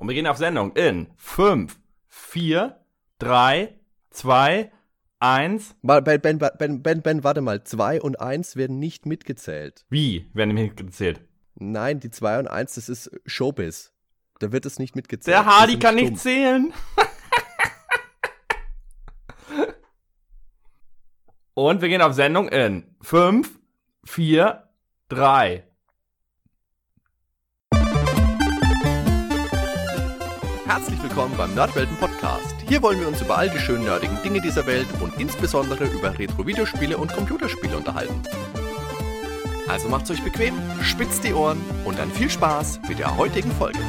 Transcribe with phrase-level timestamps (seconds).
[0.00, 1.78] Und wir gehen auf Sendung in 5,
[2.08, 2.80] 4,
[3.18, 4.72] 3, 2,
[5.18, 5.76] 1.
[5.82, 7.62] Ben, ben, ben, ben, ben, warte mal.
[7.62, 9.84] 2 und 1 werden nicht mitgezählt.
[9.90, 11.20] Wie werden mitgezählt?
[11.54, 13.92] Nein, die 2 und 1, das ist Showbiz.
[14.38, 15.36] Da wird es nicht mitgezählt.
[15.36, 16.08] Der Hardy kann stumm.
[16.08, 16.72] nicht zählen.
[21.52, 23.60] und wir gehen auf Sendung in 5,
[24.06, 24.66] 4,
[25.10, 25.69] 3,
[30.70, 32.54] Herzlich willkommen beim Nerdwelten Podcast.
[32.68, 36.16] Hier wollen wir uns über all die schönen nerdigen Dinge dieser Welt und insbesondere über
[36.16, 38.22] Retro-Videospiele und Computerspiele unterhalten.
[39.66, 43.80] Also macht's euch bequem, spitzt die Ohren und dann viel Spaß mit der heutigen Folge.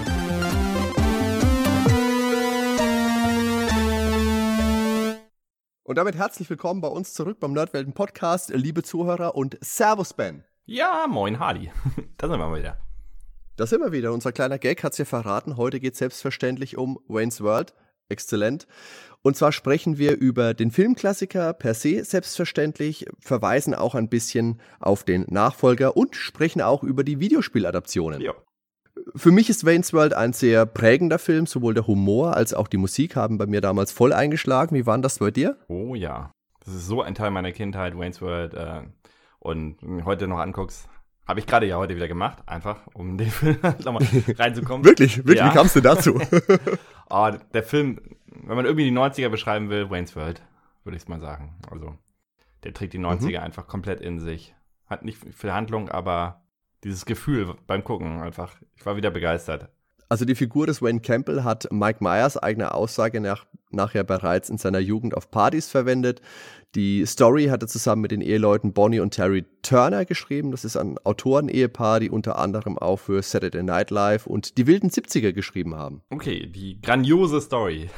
[5.84, 10.46] Und damit herzlich willkommen bei uns zurück beim Nerdwelten Podcast, liebe Zuhörer und Servus Ben.
[10.66, 11.72] Ja, moin Hardy.
[12.18, 12.80] da sind wir mal wieder.
[13.62, 14.12] Da sind wir wieder.
[14.12, 15.56] Unser kleiner Gag hat es ja verraten.
[15.56, 17.76] Heute geht es selbstverständlich um Wayne's World.
[18.10, 18.66] Exzellent.
[19.22, 25.04] Und zwar sprechen wir über den Filmklassiker per se selbstverständlich, verweisen auch ein bisschen auf
[25.04, 28.20] den Nachfolger und sprechen auch über die Videospieladaptionen.
[28.20, 28.34] Ja.
[29.16, 31.46] Für mich ist Wayne's World ein sehr prägender Film.
[31.46, 34.76] Sowohl der Humor als auch die Musik haben bei mir damals voll eingeschlagen.
[34.76, 35.56] Wie war das bei dir?
[35.68, 36.32] Oh ja.
[36.66, 38.56] Das ist so ein Teil meiner Kindheit, Wayne's World.
[38.56, 38.82] Äh,
[39.38, 40.90] und heute noch anguckst,
[41.26, 44.06] habe ich gerade ja heute wieder gemacht, einfach, um den Film nochmal
[44.38, 44.86] reinzukommen.
[44.86, 45.18] wirklich?
[45.18, 45.38] Wirklich?
[45.38, 45.52] Ja.
[45.52, 46.20] Wie kamst du dazu?
[47.10, 50.42] oh, der Film, wenn man irgendwie die 90er beschreiben will, Wayne's World,
[50.84, 51.56] würde ich es mal sagen.
[51.70, 51.96] Also,
[52.64, 53.46] der trägt die 90er mhm.
[53.46, 54.56] einfach komplett in sich.
[54.88, 56.42] Hat nicht viel Handlung, aber
[56.84, 58.56] dieses Gefühl beim Gucken einfach.
[58.76, 59.70] Ich war wieder begeistert.
[60.12, 64.58] Also die Figur des Wayne Campbell hat Mike Myers eigener Aussage nach, nachher bereits in
[64.58, 66.22] seiner Jugend auf Partys verwendet.
[66.76, 70.52] Die Story hat er zusammen mit den Eheleuten Bonnie und Terry Turner geschrieben.
[70.52, 74.90] Das ist ein Autoren-Ehepaar, die unter anderem auch für Saturday Night Live und die wilden
[74.90, 76.02] 70er geschrieben haben.
[76.10, 77.90] Okay, die grandiose Story.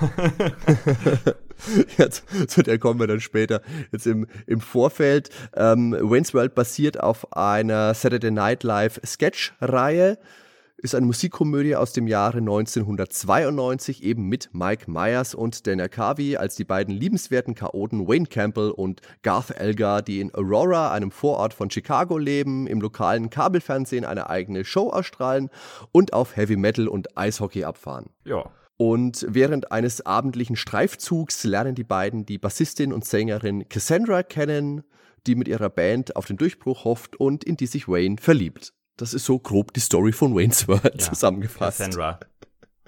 [1.98, 3.60] Jetzt, zu der kommen wir dann später.
[3.90, 5.30] Jetzt im, im Vorfeld.
[5.56, 10.18] Ähm, Wayne's World basiert auf einer Saturday Night Live Sketch-Reihe
[10.78, 16.56] ist eine Musikkomödie aus dem Jahre 1992, eben mit Mike Myers und Dana Carvey als
[16.56, 21.70] die beiden liebenswerten Chaoten Wayne Campbell und Garth Elgar, die in Aurora, einem Vorort von
[21.70, 25.48] Chicago leben, im lokalen Kabelfernsehen eine eigene Show ausstrahlen
[25.92, 28.10] und auf Heavy Metal und Eishockey abfahren.
[28.24, 28.50] Ja.
[28.76, 34.82] Und während eines abendlichen Streifzugs lernen die beiden die Bassistin und Sängerin Cassandra kennen,
[35.26, 38.74] die mit ihrer Band auf den Durchbruch hofft und in die sich Wayne verliebt.
[38.96, 41.78] Das ist so grob die Story von Wayne's World ja, zusammengefasst.
[41.78, 42.20] Cassandra.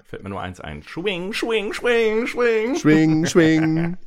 [0.03, 0.81] Fällt mir nur eins ein.
[0.81, 2.75] Schwing, schwing, schwing, schwing.
[2.75, 3.97] Schwing, schwing.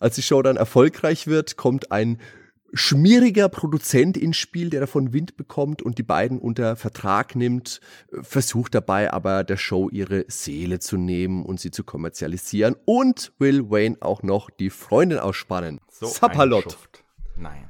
[0.00, 2.18] Als die Show dann erfolgreich wird, kommt ein
[2.72, 7.80] schmieriger Produzent ins Spiel, der davon Wind bekommt und die beiden unter Vertrag nimmt,
[8.22, 13.70] versucht dabei aber der Show ihre Seele zu nehmen und sie zu kommerzialisieren und will
[13.70, 15.80] Wayne auch noch die Freundin ausspannen.
[15.90, 16.76] So Sapperlot.
[17.36, 17.68] Nein.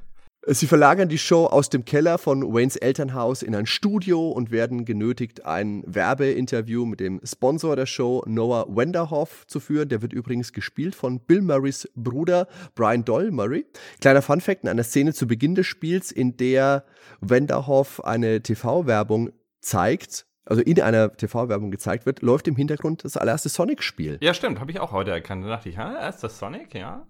[0.48, 4.84] Sie verlagern die Show aus dem Keller von Waynes Elternhaus in ein Studio und werden
[4.84, 9.88] genötigt, ein Werbeinterview mit dem Sponsor der Show, Noah Wenderhoff, zu führen.
[9.88, 12.46] Der wird übrigens gespielt von Bill Murrays Bruder
[12.76, 13.66] Brian Doyle Murray.
[14.00, 16.84] Kleiner Funfact, in einer Szene zu Beginn des Spiels, in der
[17.20, 19.30] Wenderhoff eine TV-Werbung
[19.60, 24.18] zeigt, also in einer TV-Werbung gezeigt wird, läuft im Hintergrund das allererste Sonic-Spiel.
[24.20, 25.44] Ja, stimmt, habe ich auch heute erkannt.
[25.44, 26.72] Da dachte ich, ha, ist das Sonic?
[26.72, 27.04] Ja.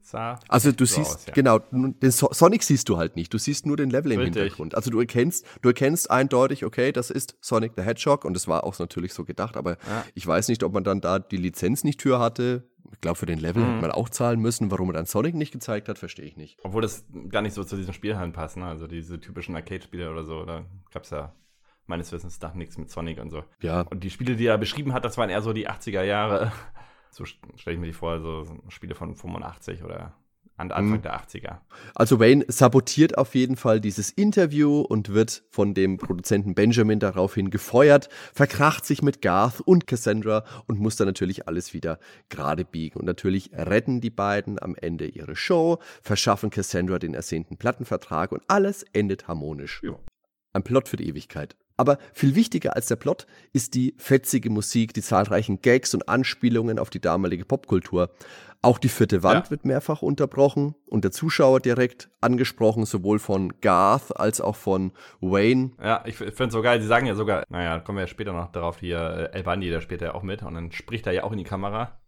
[0.00, 1.32] Sah also du so siehst, aus, ja.
[1.32, 4.42] genau, den Sonic siehst du halt nicht, du siehst nur den Level im Richtig.
[4.42, 4.74] Hintergrund.
[4.74, 8.64] Also du erkennst, du erkennst eindeutig, okay, das ist Sonic the Hedgehog und das war
[8.64, 10.04] auch natürlich so gedacht, aber ja.
[10.14, 12.68] ich weiß nicht, ob man dann da die Lizenz nicht für hatte.
[12.92, 13.68] Ich glaube, für den Level mhm.
[13.68, 14.70] hätte man auch zahlen müssen.
[14.70, 16.58] Warum man dann Sonic nicht gezeigt hat, verstehe ich nicht.
[16.62, 18.66] Obwohl das gar nicht so zu diesem Spiel passt, ne?
[18.66, 21.32] Also diese typischen Arcade-Spiele oder so, da gab es ja
[21.86, 23.44] meines Wissens nach nichts mit Sonic und so.
[23.60, 23.82] Ja.
[23.82, 26.52] Und die Spiele, die er beschrieben hat, das waren eher so die 80er Jahre.
[27.12, 30.14] So stelle ich mir die vor, so Spiele von 85 oder
[30.56, 31.02] Anfang mhm.
[31.02, 31.58] der 80er.
[31.94, 37.50] Also Wayne sabotiert auf jeden Fall dieses Interview und wird von dem Produzenten Benjamin daraufhin
[37.50, 41.98] gefeuert, verkracht sich mit Garth und Cassandra und muss dann natürlich alles wieder
[42.28, 43.00] gerade biegen.
[43.00, 48.42] Und natürlich retten die beiden am Ende ihre Show, verschaffen Cassandra den ersehnten Plattenvertrag und
[48.48, 49.82] alles endet harmonisch.
[49.82, 49.98] Ja.
[50.52, 51.56] Ein Plot für die Ewigkeit.
[51.76, 56.78] Aber viel wichtiger als der Plot ist die fetzige Musik, die zahlreichen Gags und Anspielungen
[56.78, 58.10] auf die damalige Popkultur.
[58.64, 59.50] Auch die vierte Wand ja.
[59.50, 65.72] wird mehrfach unterbrochen und der Zuschauer direkt angesprochen, sowohl von Garth als auch von Wayne.
[65.82, 66.80] Ja, ich finde es so geil.
[66.80, 69.68] Sie sagen ja sogar, naja, kommen wir ja später noch darauf, hier äh, El Bandi,
[69.68, 71.98] der spielt ja auch mit und dann spricht er ja auch in die Kamera.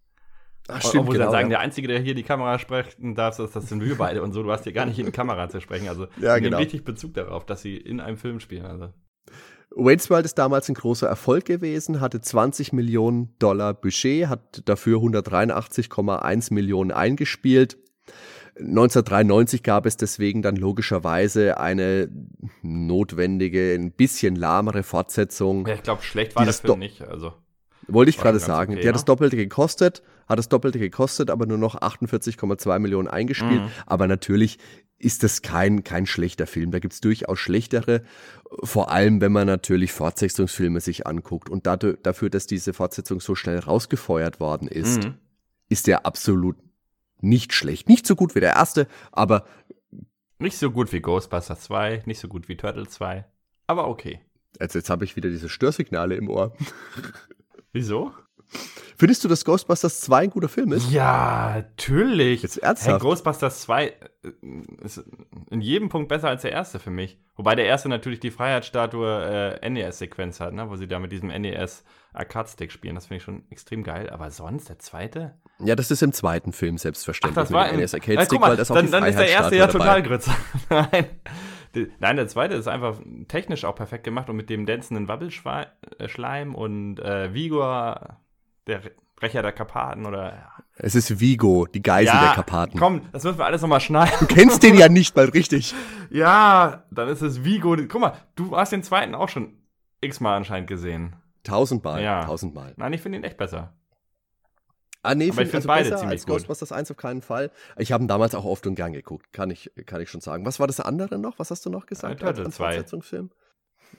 [0.69, 1.59] Ach, stimmt, Obwohl genau, dann sagen, ja.
[1.59, 4.43] der Einzige, der hier die Kamera sprechen darf, das, das sind wir beide und so.
[4.43, 5.89] Du hast hier gar nicht in die Kamera zu sprechen.
[5.89, 6.59] Also ja, genau.
[6.59, 8.65] richtig Bezug darauf, dass sie in einem Film spielen.
[8.65, 8.91] Also.
[9.77, 14.99] Wayne's World ist damals ein großer Erfolg gewesen, hatte 20 Millionen Dollar Budget, hat dafür
[14.99, 17.77] 183,1 Millionen eingespielt.
[18.57, 22.09] 1993 gab es deswegen dann logischerweise eine
[22.63, 25.67] notwendige, ein bisschen lahmere Fortsetzung.
[25.67, 27.03] Ja, ich glaube, schlecht war der Film nicht.
[27.03, 27.33] Also.
[27.89, 28.75] Wollte ich gerade sagen.
[28.75, 33.09] Okay, der hat das Doppelte gekostet, hat das Doppelte gekostet, aber nur noch 48,2 Millionen
[33.09, 33.63] eingespielt.
[33.63, 33.71] Mhm.
[33.87, 34.59] Aber natürlich
[35.05, 36.71] ist das kein, kein schlechter Film.
[36.71, 38.03] Da gibt es durchaus schlechtere,
[38.63, 41.51] vor allem wenn man natürlich Fortsetzungsfilme sich anguckt.
[41.51, 45.15] Und dafür, dafür dass diese Fortsetzung so schnell rausgefeuert worden ist, mhm.
[45.69, 46.57] ist der absolut
[47.21, 47.89] nicht schlecht.
[47.89, 49.47] Nicht so gut wie der erste, aber.
[50.39, 53.25] Nicht so gut wie Ghostbusters 2, nicht so gut wie Turtle 2,
[53.67, 54.21] aber okay.
[54.59, 56.57] Also jetzt habe ich wieder diese Störsignale im Ohr.
[57.73, 58.13] Wieso?
[58.97, 60.91] Findest du, dass Ghostbusters 2 ein guter Film ist?
[60.91, 62.43] Ja, natürlich.
[62.43, 62.91] Jetzt ernsthaft?
[62.91, 63.95] Hey, Ghostbusters 2 äh,
[64.83, 65.03] ist
[65.51, 67.19] in jedem Punkt besser als der erste für mich.
[67.37, 70.71] Wobei der erste natürlich die Freiheitsstatue äh, NES-Sequenz hat, ne?
[70.71, 72.95] wo sie da mit diesem NES Arcade-Stick spielen.
[72.95, 74.11] Das finde ich schon extrem geil.
[74.11, 75.35] Aber sonst, der zweite?
[75.59, 77.37] Ja, das ist im zweiten Film selbstverständlich.
[77.37, 79.57] Ach, das war im NES Arcade-Stick, weil das auch dann, die dann ist der erste
[79.57, 80.31] ja total grütze.
[80.71, 81.07] Nein.
[81.99, 87.01] Nein, der zweite ist einfach technisch auch perfekt gemacht und mit dem dänzenden Wabbelschleim und
[87.01, 88.21] äh, Vigor
[88.67, 88.83] der
[89.17, 90.51] Brecher der Karpaten oder.
[90.77, 92.79] Es ist Vigo, die Geisel ja, der Karpaten.
[92.79, 94.15] Komm, das müssen wir alles nochmal schneiden.
[94.21, 95.75] Du kennst den ja nicht mal richtig.
[96.11, 97.77] ja, dann ist es Vigo.
[97.89, 99.57] Guck mal, du hast den zweiten auch schon
[100.01, 101.17] x-mal anscheinend gesehen.
[101.45, 102.03] Tausendmal.
[102.03, 102.25] Ja.
[102.25, 102.75] Tausendmal.
[102.77, 103.73] Nein, ich finde ihn echt besser.
[105.03, 106.37] Ah, nee, Aber ich finde also beide ziemlich als gut.
[106.37, 107.51] Ghostbusters 1 auf keinen Fall.
[107.77, 110.47] Ich habe ihn damals auch oft und gern geguckt, kann ich, kann ich schon sagen.
[110.47, 111.39] Was war das andere noch?
[111.39, 112.23] Was hast du noch gesagt?
[112.23, 112.85] Äh, Turtle 2.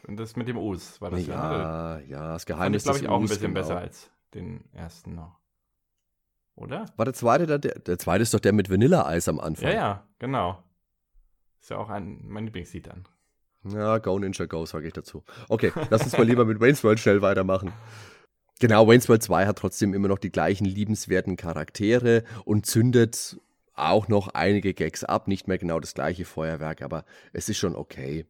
[0.08, 1.36] Das mit dem Us war das ja.
[1.36, 3.62] Ja, ja, das Geheimnis Fand ich, glaube ich, auch ein bisschen genau.
[3.62, 5.40] besser als den ersten noch.
[6.56, 6.86] Oder?
[6.96, 9.70] War der zweite der, der zweite ist doch der mit Vanilleeis am Anfang.
[9.70, 10.64] Ja, ja, genau.
[11.62, 13.08] Ist ja auch ein, mein Lieblingslied dann.
[13.68, 15.24] Ja, Go Ninja Go, sage ich dazu.
[15.50, 17.74] Okay, lass uns mal lieber mit Wayne's World schnell weitermachen.
[18.60, 23.38] Genau, Wayne's World 2 hat trotzdem immer noch die gleichen liebenswerten Charaktere und zündet
[23.74, 25.28] auch noch einige Gags ab.
[25.28, 27.04] Nicht mehr genau das gleiche Feuerwerk, aber
[27.34, 28.26] es ist schon okay.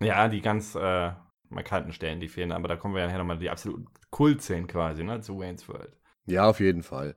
[0.00, 1.12] Ja, die ganz äh,
[1.54, 5.04] markanten Stellen, die fehlen, aber da kommen wir ja nachher nochmal die absoluten Kultszenen quasi,
[5.04, 5.96] ne, zu Wayne's World.
[6.26, 7.16] Ja, auf jeden Fall.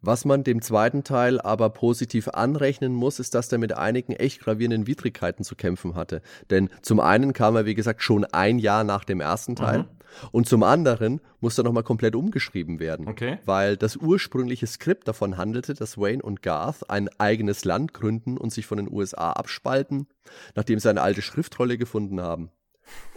[0.00, 4.40] Was man dem zweiten Teil aber positiv anrechnen muss, ist, dass der mit einigen echt
[4.40, 6.22] gravierenden Widrigkeiten zu kämpfen hatte.
[6.50, 9.80] Denn zum einen kam er, wie gesagt, schon ein Jahr nach dem ersten Teil.
[9.80, 9.88] Mhm.
[10.30, 13.08] Und zum anderen musste er nochmal komplett umgeschrieben werden.
[13.08, 13.38] Okay.
[13.44, 18.52] Weil das ursprüngliche Skript davon handelte, dass Wayne und Garth ein eigenes Land gründen und
[18.52, 20.06] sich von den USA abspalten,
[20.54, 22.50] nachdem sie eine alte Schriftrolle gefunden haben.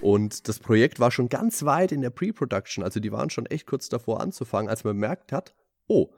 [0.02, 3.66] Und das Projekt war schon ganz weit in der Pre-Production, also die waren schon echt
[3.66, 5.56] kurz davor anzufangen, als man bemerkt hat,
[5.88, 6.12] oh,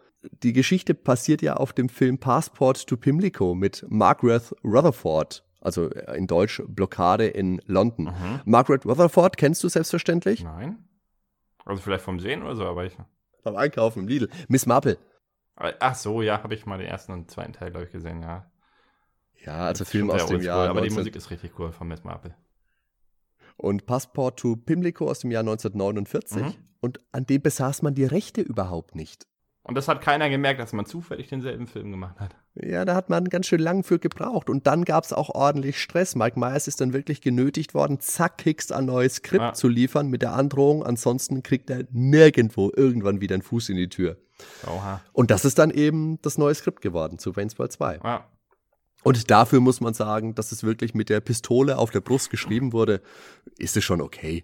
[0.43, 6.27] die Geschichte passiert ja auf dem Film Passport to Pimlico mit Margaret Rutherford, also in
[6.27, 8.05] Deutsch Blockade in London.
[8.05, 8.41] Mhm.
[8.45, 10.43] Margaret Rutherford kennst du selbstverständlich?
[10.43, 10.77] Nein.
[11.65, 12.97] Also vielleicht vom Sehen oder so, aber ich.
[13.43, 14.29] Beim Einkaufen im Lidl.
[14.47, 14.97] Miss Marple.
[15.55, 18.49] Ach so, ja, habe ich mal den ersten und zweiten Teil, glaube ich, gesehen, ja.
[19.45, 20.69] Ja, also Film aus dem Jahr.
[20.69, 20.89] aber 19...
[20.89, 22.35] die Musik ist richtig cool von Miss Marple
[23.57, 26.41] und Passport to Pimlico aus dem Jahr 1949.
[26.41, 26.53] Mhm.
[26.79, 29.27] Und an dem besaß man die Rechte überhaupt nicht.
[29.63, 32.33] Und das hat keiner gemerkt, dass man zufällig denselben Film gemacht hat.
[32.55, 34.49] Ja, da hat man ganz schön lang für gebraucht.
[34.49, 36.15] Und dann gab es auch ordentlich Stress.
[36.15, 39.53] Mike Myers ist dann wirklich genötigt worden, zack, Hicks ein neues Skript ja.
[39.53, 40.85] zu liefern mit der Androhung.
[40.85, 44.15] Ansonsten kriegt er nirgendwo irgendwann wieder einen Fuß in die Tür.
[44.65, 45.01] Oha.
[45.11, 47.99] Und das ist dann eben das neue Skript geworden zu Wayne's World 2.
[48.03, 48.25] Ja.
[49.03, 52.73] Und dafür muss man sagen, dass es wirklich mit der Pistole auf der Brust geschrieben
[52.73, 53.01] wurde,
[53.57, 54.43] ist es schon okay.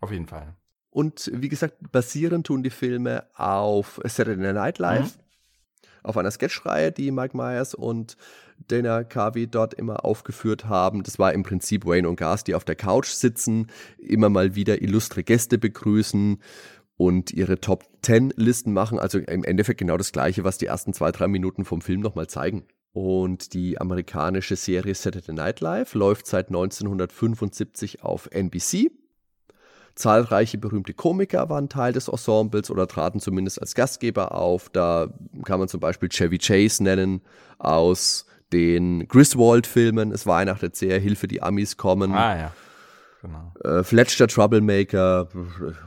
[0.00, 0.56] Auf jeden Fall.
[0.90, 5.88] Und wie gesagt, basieren tun die Filme auf Saturday Night Live, mhm.
[6.02, 8.16] auf einer Sketchreihe, die Mike Myers und
[8.68, 11.02] Dana Carvey dort immer aufgeführt haben.
[11.02, 13.68] Das war im Prinzip Wayne und Gas, die auf der Couch sitzen,
[13.98, 16.42] immer mal wieder illustre Gäste begrüßen
[16.96, 18.98] und ihre Top Ten Listen machen.
[18.98, 22.26] Also im Endeffekt genau das Gleiche, was die ersten zwei, drei Minuten vom Film nochmal
[22.26, 22.66] zeigen.
[22.92, 28.90] Und die amerikanische Serie Saturday Night Live läuft seit 1975 auf NBC.
[29.94, 34.68] Zahlreiche berühmte Komiker waren Teil des Ensembles oder traten zumindest als Gastgeber auf.
[34.70, 35.08] Da
[35.44, 37.22] kann man zum Beispiel Chevy Chase nennen
[37.58, 40.10] aus den Griswold-Filmen.
[40.10, 42.12] Es war Weihnachten sehr, Hilfe, die Amis kommen.
[42.12, 42.52] Ah, ja.
[43.20, 43.52] Genau.
[43.62, 45.28] Äh, Fletcher Troublemaker,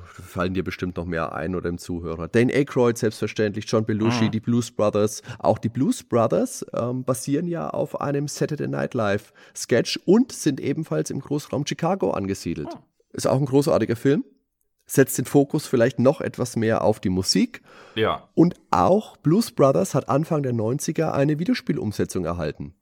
[0.05, 2.27] fallen dir bestimmt noch mehr ein oder im Zuhörer.
[2.27, 4.31] Dane Aykroyd selbstverständlich, John Belushi, mhm.
[4.31, 5.23] die Blues Brothers.
[5.39, 10.59] Auch die Blues Brothers ähm, basieren ja auf einem Saturday Night Live Sketch und sind
[10.59, 12.67] ebenfalls im Großraum Chicago angesiedelt.
[12.67, 12.79] Mhm.
[13.13, 14.23] Ist auch ein großartiger Film.
[14.85, 17.61] Setzt den Fokus vielleicht noch etwas mehr auf die Musik.
[17.95, 18.27] Ja.
[18.35, 22.75] Und auch Blues Brothers hat Anfang der 90er eine Videospielumsetzung erhalten.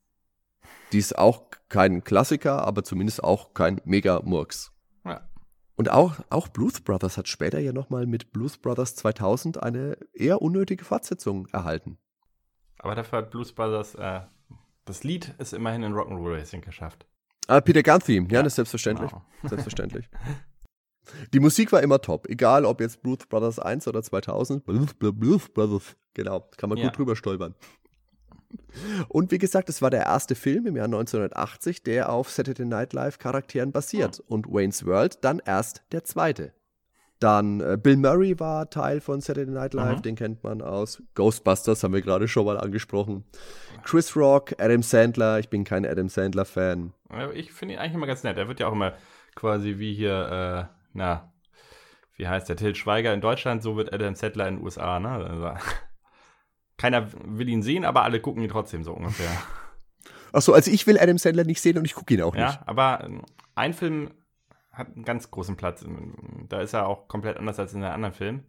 [0.92, 4.72] Die ist auch kein Klassiker, aber zumindest auch kein Mega-Murks.
[5.06, 5.22] Ja.
[5.74, 10.42] Und auch, auch Blues Brothers hat später ja nochmal mit Blues Brothers 2000 eine eher
[10.42, 11.98] unnötige Fortsetzung erhalten.
[12.78, 14.20] Aber dafür hat Blues Brothers, äh,
[14.84, 17.06] das Lied ist immerhin in Rock'n'Roll Racing geschafft.
[17.48, 19.10] Ah, Peter Gunn-Theme, ja, das ist selbstverständlich.
[19.10, 19.24] Genau.
[19.48, 20.08] Selbstverständlich.
[21.32, 24.64] Die Musik war immer top, egal ob jetzt Blues Brothers 1 oder 2000.
[24.64, 26.84] Blues, Blues, Blues Brothers, genau, kann man Ja.
[26.84, 27.54] gut drüber stolpern.
[29.08, 32.92] Und wie gesagt, es war der erste Film im Jahr 1980, der auf Saturday Night
[32.92, 34.20] Live Charakteren basiert.
[34.28, 36.52] Und Wayne's World dann erst der zweite.
[37.18, 40.02] Dann äh, Bill Murray war Teil von Saturday Night Live, Mhm.
[40.02, 43.24] den kennt man aus Ghostbusters, haben wir gerade schon mal angesprochen.
[43.84, 46.92] Chris Rock, Adam Sandler, ich bin kein Adam Sandler-Fan.
[47.34, 48.36] Ich finde ihn eigentlich immer ganz nett.
[48.38, 48.94] Er wird ja auch immer
[49.36, 51.32] quasi wie hier, äh, na,
[52.16, 55.54] wie heißt der, Till Schweiger in Deutschland, so wird Adam Settler in den USA, ne?
[56.82, 59.30] Keiner will ihn sehen, aber alle gucken ihn trotzdem so ungefähr.
[60.32, 62.42] Achso, also ich will Adam Sandler nicht sehen und ich gucke ihn auch nicht.
[62.42, 63.22] ja, aber ähm,
[63.54, 64.10] ein Film
[64.72, 65.84] hat einen ganz großen Platz.
[66.48, 68.42] Da ist er auch komplett anders als in den anderen Filmen.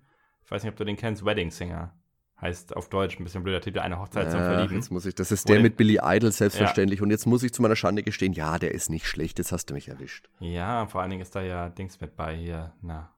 [0.46, 1.94] Ich weiß nicht, ob du den kennst, Wedding Singer.
[2.42, 4.76] Heißt auf Deutsch ein bisschen blöder Titel, eine Hochzeit zum Ach, Verlieben.
[4.78, 7.02] jetzt muss ich, das ist Wo der den- mit Billy Idol selbstverständlich.
[7.02, 9.68] Und jetzt muss ich zu meiner Schande gestehen, ja, der ist nicht schlecht, das hast
[9.70, 10.28] du mich erwischt.
[10.40, 12.74] Ja, vor allen Dingen ist da ja Dings mit bei hier.
[12.82, 13.14] Na.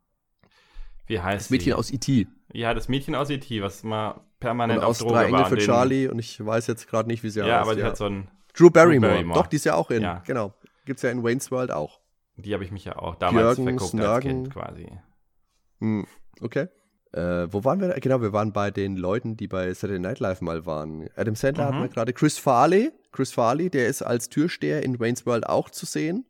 [1.07, 1.73] Wie heißt Das Mädchen sie?
[1.73, 2.27] aus E.T.
[2.53, 5.49] Ja, das Mädchen aus E.T., was mal permanent und auf aus Droge Drei Engel war.
[5.49, 7.61] für den- Charlie und ich weiß jetzt gerade nicht, wie sie Ja, heißt.
[7.67, 9.11] aber die hat so ein, Drew Barrymore.
[9.13, 9.39] Barrymore.
[9.39, 10.01] Doch, die ist ja auch in.
[10.01, 10.21] Ja.
[10.25, 10.53] Genau.
[10.85, 11.99] Gibt's ja in Wayne's World auch.
[12.37, 14.11] die habe ich mich ja auch damals Jürgen verguckt Snarken.
[14.13, 14.87] als Kind quasi.
[15.79, 16.05] Hm,
[16.41, 16.67] okay.
[17.13, 17.87] Äh, wo waren wir?
[17.89, 17.99] da?
[17.99, 21.07] Genau, wir waren bei den Leuten, die bei Saturday Night Live mal waren.
[21.15, 21.67] Adam Sandler Mhm.
[21.69, 22.13] hatten wir gerade.
[22.13, 22.91] Chris Farley.
[23.11, 26.25] Chris Farley, der ist als Türsteher in Wayne's World auch zu sehen.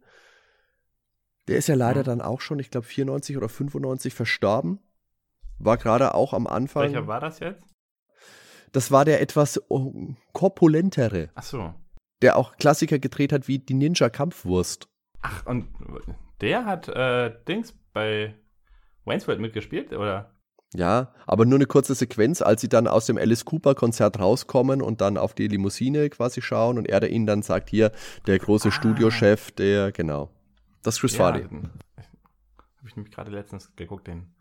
[1.48, 2.06] Der ist ja leider Mhm.
[2.06, 4.80] dann auch schon, ich glaube, 94 oder 95 verstorben.
[5.60, 6.84] War gerade auch am Anfang.
[6.84, 7.64] Welcher war das jetzt?
[8.72, 9.94] Das war der etwas oh,
[10.34, 11.74] korpulentere, Ach so.
[12.22, 14.88] der auch Klassiker gedreht hat wie die Ninja-Kampfwurst.
[15.22, 15.68] Ach, und
[16.42, 18.36] der hat äh, Dings bei
[19.06, 20.32] Wayne's World mitgespielt, oder?
[20.74, 24.82] Ja, aber nur eine kurze Sequenz, als sie dann aus dem Alice Cooper Konzert rauskommen
[24.82, 27.92] und dann auf die Limousine quasi schauen und er ihnen dann sagt, hier,
[28.28, 28.72] der große Ah.
[28.72, 30.32] Studiochef, der, genau.
[30.86, 31.44] Das ist Chris Farley.
[31.44, 34.36] Habe ich nämlich gerade letztens geguckt, den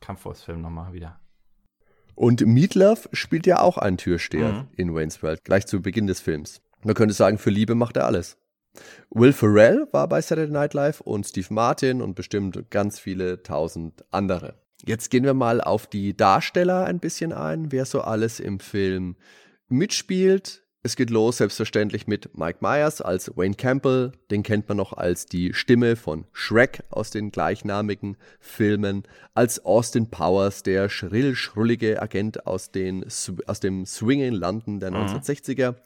[0.00, 1.18] Kampfwurstfilm nochmal wieder.
[2.14, 4.68] Und Meatloaf spielt ja auch einen Türsteher Mhm.
[4.76, 6.60] in Wayne's World, gleich zu Beginn des Films.
[6.84, 8.36] Man könnte sagen, für Liebe macht er alles.
[9.08, 14.04] Will Ferrell war bei Saturday Night Live und Steve Martin und bestimmt ganz viele tausend
[14.10, 14.60] andere.
[14.84, 19.16] Jetzt gehen wir mal auf die Darsteller ein bisschen ein, wer so alles im Film
[19.68, 20.61] mitspielt.
[20.84, 24.10] Es geht los selbstverständlich mit Mike Myers als Wayne Campbell.
[24.32, 29.04] Den kennt man noch als die Stimme von Shrek aus den gleichnamigen Filmen.
[29.32, 33.04] Als Austin Powers, der schrill-schrullige Agent aus, den,
[33.46, 34.96] aus dem swinging Landen der Mhm.
[35.06, 35.76] 1960er.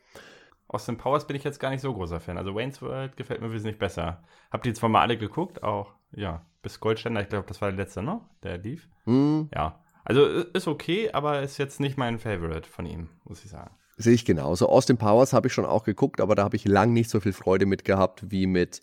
[0.68, 2.38] Austin Powers bin ich jetzt gar nicht so großer Fan.
[2.38, 4.24] Also Wayne's World gefällt mir wesentlich besser.
[4.50, 7.76] Habt ihr zwar mal alle geguckt, auch, ja, bis Goldständer, ich glaube, das war der
[7.84, 8.22] letzte, ne?
[8.42, 8.88] Der lief.
[9.04, 9.82] Hm, Ja.
[10.04, 13.72] Also ist okay, aber ist jetzt nicht mein Favorite von ihm, muss ich sagen.
[13.98, 14.68] Sehe ich genauso.
[14.68, 17.32] Austin Powers habe ich schon auch geguckt, aber da habe ich lang nicht so viel
[17.32, 18.82] Freude mit gehabt wie mit,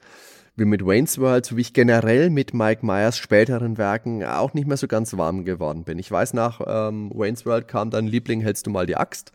[0.56, 4.68] wie mit Wayne's World, so wie ich generell mit Mike Myers späteren Werken auch nicht
[4.68, 6.00] mehr so ganz warm geworden bin.
[6.00, 9.32] Ich weiß, nach ähm, Wayne's World kam dann Liebling, hältst du mal die Axt.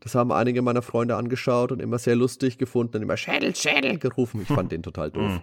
[0.00, 4.00] Das haben einige meiner Freunde angeschaut und immer sehr lustig gefunden und immer Schädel, Schädel
[4.00, 4.42] gerufen.
[4.42, 5.40] Ich fand den total doof.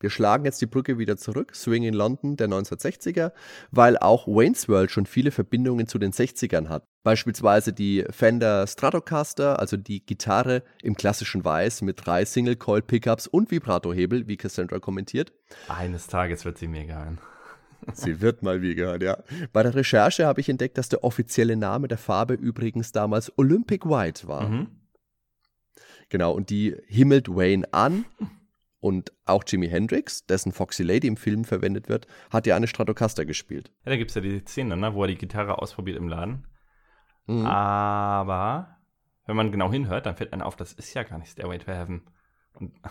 [0.00, 3.32] Wir schlagen jetzt die Brücke wieder zurück, Swing in London der 1960er,
[3.70, 6.84] weil auch Wayne's World schon viele Verbindungen zu den 60ern hat.
[7.02, 14.28] Beispielsweise die Fender Stratocaster, also die Gitarre im klassischen Weiß mit drei Single-Coil-Pickups und Vibratohebel,
[14.28, 15.32] wie Cassandra kommentiert.
[15.68, 17.18] Eines Tages wird sie mir gehören.
[17.92, 19.18] Sie wird mal wie gehört, ja.
[19.52, 23.88] Bei der Recherche habe ich entdeckt, dass der offizielle Name der Farbe übrigens damals Olympic
[23.88, 24.48] White war.
[24.48, 24.66] Mhm.
[26.08, 28.04] Genau, und die himmelt Wayne an.
[28.80, 33.24] Und auch Jimi Hendrix, dessen Foxy Lady im Film verwendet wird, hat ja eine Stratocaster
[33.24, 33.72] gespielt.
[33.84, 36.46] Ja, da gibt es ja die Szene, ne, wo er die Gitarre ausprobiert im Laden.
[37.26, 37.44] Mhm.
[37.44, 38.78] Aber
[39.26, 41.72] wenn man genau hinhört, dann fällt einem auf, das ist ja gar nicht Stairway to
[41.72, 42.02] Heaven.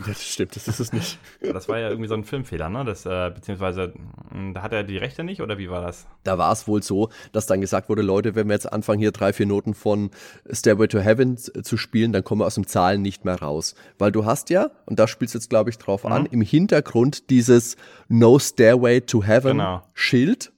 [0.06, 1.20] Das stimmt, das ist es nicht.
[1.42, 2.86] das war ja irgendwie so ein Filmfehler, ne?
[2.86, 3.94] Das, äh, beziehungsweise,
[4.32, 6.06] mh, da hat er die Rechte nicht, oder wie war das?
[6.24, 9.12] Da war es wohl so, dass dann gesagt wurde, Leute, wenn wir jetzt anfangen, hier
[9.12, 10.12] drei, vier Noten von
[10.52, 13.76] Stairway to Heaven z- zu spielen, dann kommen wir aus dem Zahlen nicht mehr raus.
[13.98, 16.12] Weil du hast ja, und da spielst du jetzt, glaube ich, drauf Mhm.
[16.12, 17.76] an, im Hintergrund dieses
[18.08, 19.84] No Stairway to Heaven Genau.
[19.94, 20.52] Schild.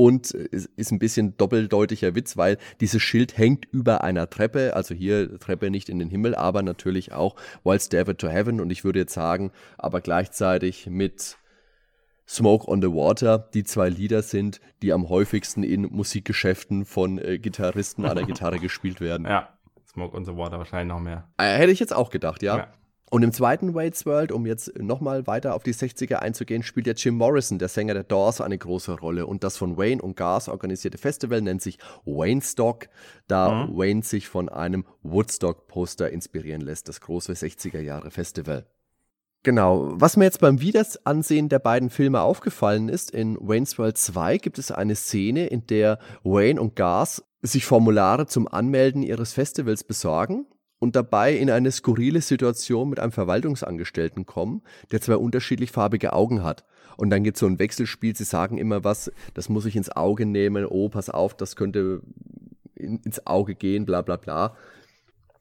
[0.00, 4.94] Und es ist ein bisschen doppeldeutiger Witz, weil dieses Schild hängt über einer Treppe, also
[4.94, 8.60] hier Treppe nicht in den Himmel, aber natürlich auch While Stairway to Heaven.
[8.60, 11.36] Und ich würde jetzt sagen, aber gleichzeitig mit
[12.28, 17.40] Smoke on the Water die zwei Lieder sind, die am häufigsten in Musikgeschäften von äh,
[17.40, 19.26] Gitarristen an der Gitarre gespielt werden.
[19.26, 19.48] Ja,
[19.90, 21.26] Smoke on the Water wahrscheinlich noch mehr.
[21.38, 22.56] Äh, hätte ich jetzt auch gedacht, ja.
[22.56, 22.72] Ja.
[23.10, 26.92] Und im zweiten Wade's World, um jetzt nochmal weiter auf die 60er einzugehen, spielt ja
[26.92, 29.26] Jim Morrison, der Sänger der Doors, eine große Rolle.
[29.26, 32.88] Und das von Wayne und Garth organisierte Festival nennt sich Wayne Stock,
[33.26, 33.78] da mhm.
[33.78, 38.66] Wayne sich von einem Woodstock-Poster inspirieren lässt, das große 60er Jahre Festival.
[39.42, 39.92] Genau.
[39.92, 44.58] Was mir jetzt beim Wiederansehen der beiden Filme aufgefallen ist, in Wayne's World 2 gibt
[44.58, 50.46] es eine Szene, in der Wayne und Garth sich Formulare zum Anmelden ihres Festivals besorgen
[50.78, 56.42] und dabei in eine skurrile Situation mit einem Verwaltungsangestellten kommen, der zwei unterschiedlich farbige Augen
[56.42, 56.64] hat.
[56.96, 60.26] Und dann geht so ein Wechselspiel, sie sagen immer was, das muss ich ins Auge
[60.26, 62.02] nehmen, oh, pass auf, das könnte
[62.74, 64.56] in, ins Auge gehen, bla bla bla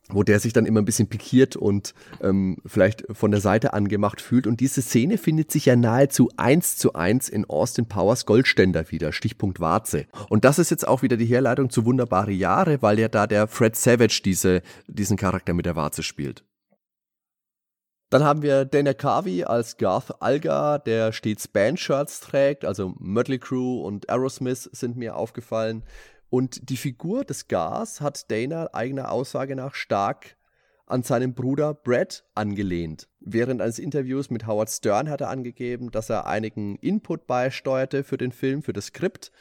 [0.10, 4.22] wo der sich dann immer ein bisschen pikiert und ähm, vielleicht von der Seite angemacht
[4.22, 4.48] fühlt.
[4.48, 9.12] Und diese Szene findet sich ja nahezu eins zu eins in Austin Powers Goldständer wieder,
[9.12, 10.06] Stichpunkt Warze.
[10.30, 13.48] Und das ist jetzt auch wieder die Herleitung zu Wunderbare Jahre, weil ja da der
[13.48, 16.44] Fred Savage diese, diesen Charakter mit der Warze spielt.
[18.10, 23.82] Dann haben wir Dana Carvey als Garth Alga, der stets Bandshirts trägt, also Mötley Crew
[23.82, 25.84] und Aerosmith sind mir aufgefallen.
[26.30, 30.36] Und die Figur des Gas hat Dana eigener Aussage nach stark
[30.86, 33.08] an seinen Bruder Brad angelehnt.
[33.20, 38.18] Während eines Interviews mit Howard Stern hat er angegeben, dass er einigen Input beisteuerte für
[38.18, 39.32] den Film, für das Skript,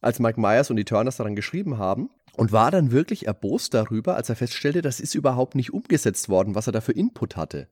[0.00, 2.10] als Mike Myers und die Turners daran geschrieben haben.
[2.34, 6.54] Und war dann wirklich erbost darüber, als er feststellte, das ist überhaupt nicht umgesetzt worden,
[6.54, 7.68] was er da für Input hatte.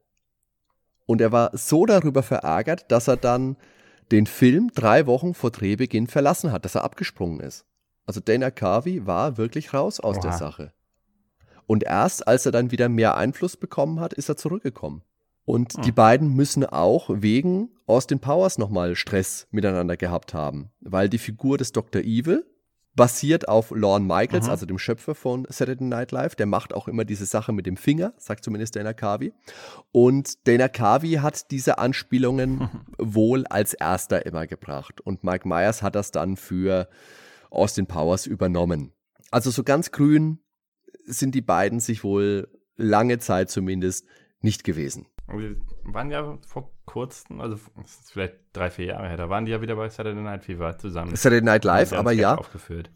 [1.04, 3.58] Und er war so darüber verärgert, dass er dann
[4.10, 7.66] den Film drei Wochen vor Drehbeginn verlassen hat, dass er abgesprungen ist.
[8.06, 10.22] Also Dana Carvey war wirklich raus aus Oha.
[10.22, 10.72] der Sache.
[11.66, 15.02] Und erst als er dann wieder mehr Einfluss bekommen hat, ist er zurückgekommen.
[15.44, 15.82] Und hm.
[15.82, 21.58] die beiden müssen auch wegen Austin Powers nochmal Stress miteinander gehabt haben, weil die Figur
[21.58, 22.02] des Dr.
[22.02, 22.44] Evil
[22.94, 24.50] basiert auf Lorne Michaels, mhm.
[24.50, 26.36] also dem Schöpfer von Saturday Night Live.
[26.36, 29.32] Der macht auch immer diese Sache mit dem Finger, sagt zumindest Dana Carvey.
[29.92, 32.70] Und Dana Carvey hat diese Anspielungen mhm.
[32.98, 35.00] wohl als erster immer gebracht.
[35.00, 36.88] Und Mike Myers hat das dann für
[37.54, 38.92] Austin Powers übernommen.
[39.30, 40.40] Also so ganz grün
[41.04, 44.06] sind die beiden sich wohl lange Zeit zumindest
[44.40, 45.06] nicht gewesen.
[45.26, 47.58] Wir waren ja vor kurzem, also
[48.06, 51.16] vielleicht drei, vier Jahre her, da waren die ja wieder bei Saturday Night Fever zusammen.
[51.16, 52.34] Saturday Night Live, aber ja.
[52.34, 52.90] Aufgeführt.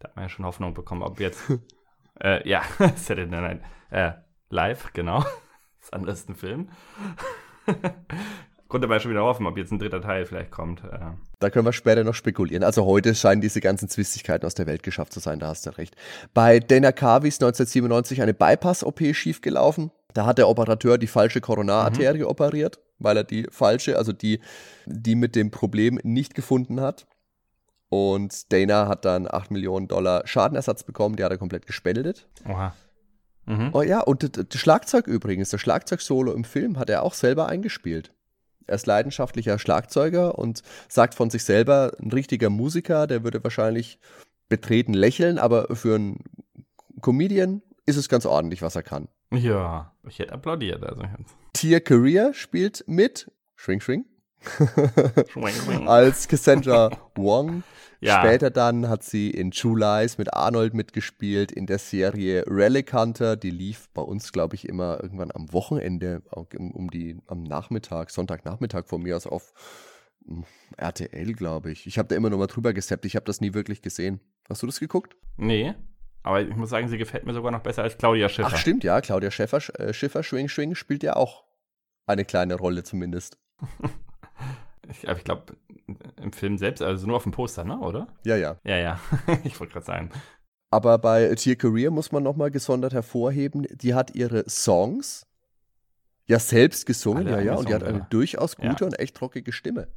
[0.00, 1.40] Da hat man ja schon Hoffnung bekommen, ob jetzt,
[2.20, 2.62] äh, ja,
[2.96, 3.60] Saturday Night
[3.90, 4.12] äh,
[4.48, 5.24] Live, genau.
[5.80, 6.68] Das andere ist ein Film
[8.70, 10.82] konnte man ja schon wieder hoffen, ob jetzt ein dritter Teil vielleicht kommt.
[10.84, 10.98] Äh.
[11.40, 12.64] Da können wir später noch spekulieren.
[12.64, 15.76] Also heute scheinen diese ganzen Zwistigkeiten aus der Welt geschafft zu sein, da hast du
[15.76, 15.94] recht.
[16.32, 19.90] Bei Dana Carvey ist 1997 eine Bypass-OP schiefgelaufen.
[20.14, 22.26] Da hat der Operateur die falsche Koronararterie mhm.
[22.26, 24.40] operiert, weil er die falsche, also die,
[24.86, 27.06] die mit dem Problem nicht gefunden hat.
[27.88, 32.28] Und Dana hat dann 8 Millionen Dollar Schadenersatz bekommen, die hat er komplett gespendet.
[32.48, 32.72] Oha.
[33.46, 33.70] Mhm.
[33.72, 38.12] Oh ja, und das Schlagzeug übrigens, das Schlagzeug-Solo im Film hat er auch selber eingespielt.
[38.66, 43.98] Er ist leidenschaftlicher Schlagzeuger und sagt von sich selber, ein richtiger Musiker, der würde wahrscheinlich
[44.48, 46.24] betreten lächeln, aber für einen
[47.00, 49.08] Comedian ist es ganz ordentlich, was er kann.
[49.32, 50.84] Ja, ich hätte applaudiert.
[50.84, 51.02] Also.
[51.52, 54.04] Tia Career spielt mit Schwing Schwing.
[55.86, 57.62] Als Cassandra Wong.
[58.00, 58.20] Ja.
[58.20, 63.36] Später dann hat sie in True Lies mit Arnold mitgespielt, in der Serie Relic Hunter,
[63.36, 68.10] die lief bei uns, glaube ich, immer irgendwann am Wochenende, um, um die, am Nachmittag,
[68.10, 69.52] Sonntagnachmittag von mir aus auf
[70.26, 70.44] hm,
[70.78, 71.86] RTL, glaube ich.
[71.86, 74.20] Ich habe da immer noch mal drüber gesappt, ich habe das nie wirklich gesehen.
[74.48, 75.14] Hast du das geguckt?
[75.36, 75.74] Nee.
[76.22, 78.50] Aber ich muss sagen, sie gefällt mir sogar noch besser als Claudia Schiffer.
[78.50, 81.44] Ach stimmt, ja, Claudia Schiffer, äh, Schiffer Schwing Schwing spielt ja auch
[82.06, 83.38] eine kleine Rolle zumindest.
[84.88, 85.56] ich, ich glaube,
[86.20, 88.08] im Film selbst, also nur auf dem Poster, ne, oder?
[88.24, 88.56] Ja, ja.
[88.64, 89.00] Ja, ja.
[89.44, 90.10] ich wollte gerade sagen.
[90.70, 95.26] Aber bei Tia Career muss man nochmal gesondert hervorheben, die hat ihre Songs
[96.26, 98.86] ja selbst gesungen, Alle ja, ja, und die hat eine durchaus gute ja.
[98.86, 99.88] und echt rockige Stimme.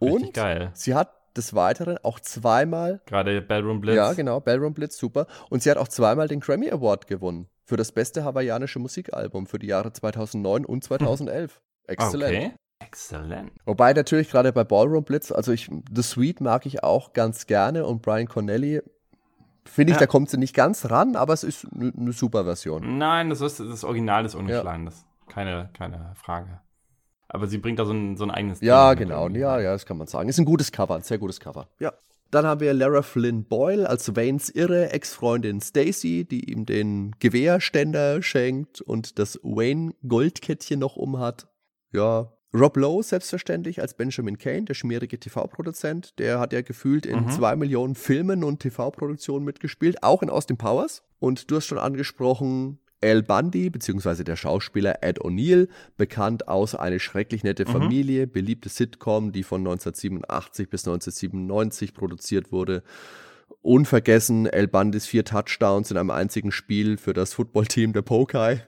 [0.00, 0.70] Richtig und geil.
[0.74, 3.00] sie hat des Weiteren auch zweimal.
[3.06, 3.96] Gerade Bellroom Blitz.
[3.96, 5.26] Ja, genau, Bellroom Blitz, super.
[5.50, 9.58] Und sie hat auch zweimal den Grammy Award gewonnen für das beste hawaiianische Musikalbum für
[9.58, 11.54] die Jahre 2009 und 2011.
[11.54, 11.62] Hm.
[11.86, 12.36] Exzellent.
[12.36, 12.54] Okay.
[12.86, 13.52] Exzellent.
[13.64, 17.86] Wobei natürlich gerade bei Ballroom Blitz, also ich, The Sweet mag ich auch ganz gerne
[17.86, 18.82] und Brian Cornelli
[19.64, 20.00] finde ich, ja.
[20.00, 22.98] da kommt sie nicht ganz ran, aber es ist eine super Version.
[22.98, 24.90] Nein, das ist das Original ist ungeschlagen, ja.
[24.90, 26.60] das keine, keine Frage.
[27.28, 29.96] Aber sie bringt da so ein, so ein eigenes Ja, genau, ja, ja, das kann
[29.96, 30.28] man sagen.
[30.28, 31.68] Ist ein gutes Cover, ein sehr gutes Cover.
[31.80, 31.92] Ja.
[32.30, 38.22] Dann haben wir Lara Flynn Boyle als Waynes irre Ex-Freundin Stacy, die ihm den Gewehrständer
[38.22, 41.46] schenkt und das Wayne Goldkettchen noch umhat.
[41.92, 46.18] Ja, Rob Lowe selbstverständlich als Benjamin Kane, der schmierige TV-Produzent.
[46.18, 47.30] Der hat ja gefühlt in mhm.
[47.30, 51.02] zwei Millionen Filmen und TV-Produktionen mitgespielt, auch in Austin Powers.
[51.18, 57.00] Und du hast schon angesprochen, Al Bundy, beziehungsweise der Schauspieler Ed O'Neill, bekannt aus Eine
[57.00, 57.70] schrecklich nette Mhm.
[57.70, 62.82] Familie, beliebte Sitcom, die von 1987 bis 1997 produziert wurde.
[63.60, 68.62] Unvergessen Al Bundys vier Touchdowns in einem einzigen Spiel für das Footballteam der Pokai.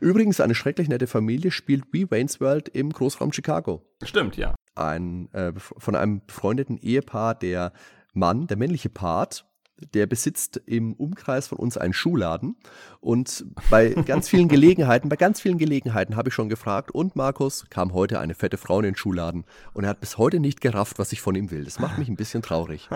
[0.00, 3.82] Übrigens, eine schrecklich nette Familie spielt wie Wayne's World im Großraum Chicago.
[4.02, 4.54] Stimmt, ja.
[4.74, 7.72] Ein, äh, von einem befreundeten Ehepaar, der
[8.14, 9.46] Mann, der männliche Part,
[9.94, 12.56] der besitzt im Umkreis von uns einen Schuhladen.
[13.00, 17.66] Und bei ganz vielen Gelegenheiten, bei ganz vielen Gelegenheiten habe ich schon gefragt, und Markus,
[17.70, 19.44] kam heute eine fette Frau in den Schuhladen.
[19.72, 21.64] Und er hat bis heute nicht gerafft, was ich von ihm will.
[21.64, 22.88] Das macht mich ein bisschen traurig.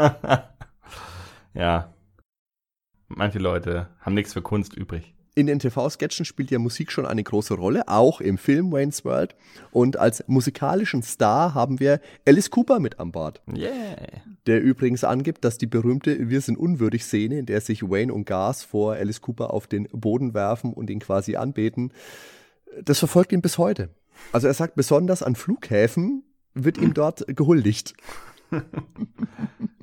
[1.54, 1.92] ja.
[3.08, 5.15] Manche Leute haben nichts für Kunst übrig.
[5.38, 9.36] In den TV-Sketchen spielt ja Musik schon eine große Rolle, auch im Film Wayne's World.
[9.70, 13.42] Und als musikalischen Star haben wir Alice Cooper mit an Bord.
[13.54, 13.98] Yeah.
[14.46, 18.24] Der übrigens angibt, dass die berühmte Wir sind unwürdig Szene, in der sich Wayne und
[18.24, 21.92] Gas vor Alice Cooper auf den Boden werfen und ihn quasi anbeten,
[22.82, 23.90] das verfolgt ihn bis heute.
[24.32, 27.92] Also er sagt, besonders an Flughäfen wird ihm dort gehuldigt.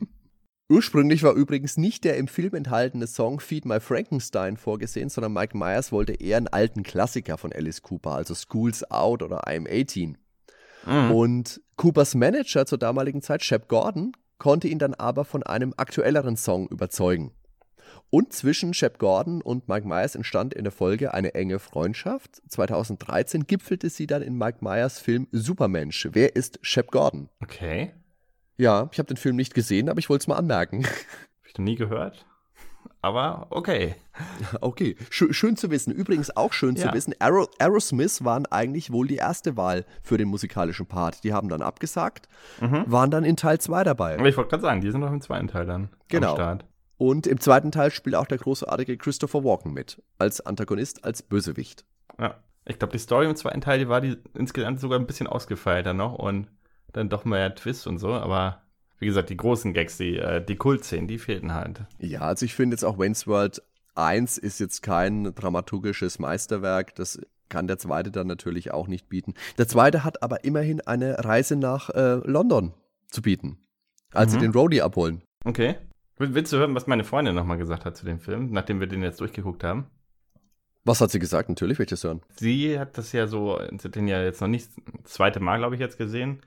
[0.70, 5.58] Ursprünglich war übrigens nicht der im Film enthaltene Song Feed My Frankenstein vorgesehen, sondern Mike
[5.58, 10.18] Myers wollte eher einen alten Klassiker von Alice Cooper, also School's Out oder I'm 18.
[10.86, 11.12] Mhm.
[11.12, 16.38] Und Coopers Manager zur damaligen Zeit, Shep Gordon, konnte ihn dann aber von einem aktuelleren
[16.38, 17.34] Song überzeugen.
[18.10, 22.42] Und zwischen Shep Gordon und Mike Myers entstand in der Folge eine enge Freundschaft.
[22.48, 26.10] 2013 gipfelte sie dann in Mike Myers Film Supermensch.
[26.12, 27.30] Wer ist Shep Gordon?
[27.42, 27.94] Okay.
[28.58, 30.84] Ja, ich habe den Film nicht gesehen, aber ich wollte es mal anmerken.
[30.86, 32.26] Hab ich noch nie gehört.
[33.02, 33.96] Aber okay.
[34.62, 35.92] Okay, schön, schön zu wissen.
[35.92, 36.94] Übrigens auch schön zu Ja.
[36.94, 41.24] wissen, Aero, Aerosmith waren eigentlich wohl die erste Wahl für den musikalischen Part.
[41.24, 42.28] Die haben dann abgesagt,
[42.62, 42.84] Mhm.
[42.88, 44.18] waren dann in Teil 2 dabei.
[44.20, 46.30] Aber ich wollte gerade sagen, die sind noch im zweiten Teil dann Genau.
[46.32, 46.66] am Start.
[46.98, 50.02] Und im zweiten Teil spielt auch der großartige Christopher Walken mit.
[50.20, 51.84] Als Antagonist, als Bösewicht.
[52.20, 52.36] Ja.
[52.66, 55.94] Ich glaube, die Story im zweiten Teil, die war die insgesamt sogar ein bisschen ausgefeilter
[55.94, 56.48] noch und
[56.94, 58.62] dann doch mehr Twist und so, aber
[59.00, 61.82] wie gesagt, die großen Gags, die, äh, die Kultszenen, die fehlten halt.
[62.00, 63.62] Ja, also ich finde jetzt auch Wayne's World
[63.96, 66.96] 1 ist jetzt kein dramaturgisches Meisterwerk.
[66.96, 69.34] Das kann der zweite dann natürlich auch nicht bieten.
[69.58, 72.74] Der zweite hat aber immerhin eine Reise nach äh, London
[73.10, 73.58] zu bieten.
[74.14, 74.42] Als sie Mhm.
[74.44, 75.22] den Roadie abholen.
[75.44, 75.76] Okay.
[76.18, 78.88] Will- Willst du hören, was meine Freundin nochmal gesagt hat zu dem Film, nachdem wir
[78.88, 79.88] den jetzt durchgeguckt haben?
[80.86, 81.50] Was hat sie gesagt?
[81.50, 82.22] Natürlich will ich das hören.
[82.36, 84.70] Sie hat das ja so, sie hat den ja jetzt noch nicht
[85.04, 86.42] das zweite Mal, glaube ich, jetzt gesehen.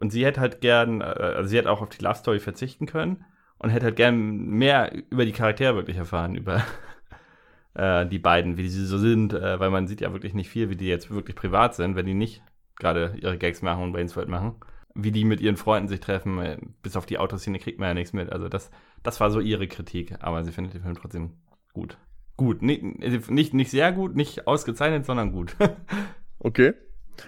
[0.00, 2.86] Und sie hätte halt gern, äh, also sie hat auch auf die Love Story verzichten
[2.86, 3.24] können
[3.58, 6.64] und hätte halt gern mehr über die Charaktere wirklich erfahren, über
[7.74, 10.70] äh, die beiden, wie sie so sind, äh, weil man sieht ja wirklich nicht viel,
[10.70, 12.42] wie die jetzt wirklich privat sind, wenn die nicht
[12.76, 14.54] gerade ihre Gags machen und World machen.
[14.94, 17.94] Wie die mit ihren Freunden sich treffen, äh, bis auf die Autoszene kriegt man ja
[17.94, 18.32] nichts mit.
[18.32, 18.70] Also das,
[19.02, 21.34] das war so ihre Kritik, aber sie findet den Film trotzdem
[21.74, 21.98] gut.
[22.38, 25.56] Gut, nicht, nicht, nicht sehr gut, nicht ausgezeichnet, sondern gut.
[26.42, 26.72] Okay.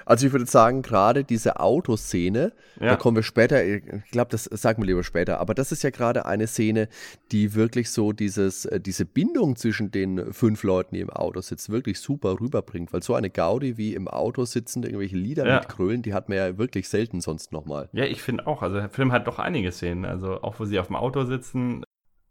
[0.07, 2.97] Also ich würde sagen, gerade diese Autoszene, da Ja.
[2.97, 6.25] kommen wir später, ich glaube, das sagen wir lieber später, aber das ist ja gerade
[6.27, 6.88] eine Szene,
[7.31, 11.73] die wirklich so dieses, äh, diese Bindung zwischen den fünf Leuten, die im Auto sitzen,
[11.73, 15.57] wirklich super rüberbringt, weil so eine Gaudi wie im Auto sitzend irgendwelche Lieder Ja.
[15.57, 17.88] mitgrölen, die hat man ja wirklich selten sonst nochmal.
[17.92, 18.62] Ja, ich finde auch.
[18.62, 20.05] Also der Film hat doch einige Szenen.
[20.07, 21.85] Also auch wo sie auf dem Auto sitzen,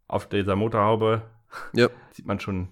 [0.08, 1.22] auf dieser Motorhaube,
[1.74, 1.90] Ja.
[2.12, 2.70] sieht man schon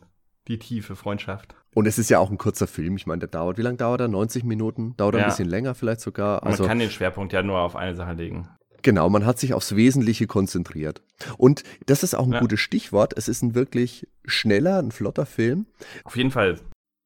[0.48, 1.56] die tiefe Freundschaft.
[1.75, 4.01] Und es ist ja auch ein kurzer Film, ich meine, der dauert, wie lange dauert
[4.01, 4.08] er?
[4.08, 4.95] 90 Minuten?
[4.97, 5.25] Dauert er Ja.
[5.25, 6.41] ein bisschen länger vielleicht sogar?
[6.43, 8.47] Man Also, kann den Schwerpunkt ja nur auf eine Sache legen.
[8.82, 11.01] Genau, man hat sich aufs Wesentliche konzentriert.
[11.38, 12.39] Und das ist auch ein Ja.
[12.39, 13.13] gutes Stichwort.
[13.17, 15.65] Es ist ein wirklich schneller, ein flotter Film.
[16.05, 16.60] Auf jeden Fall.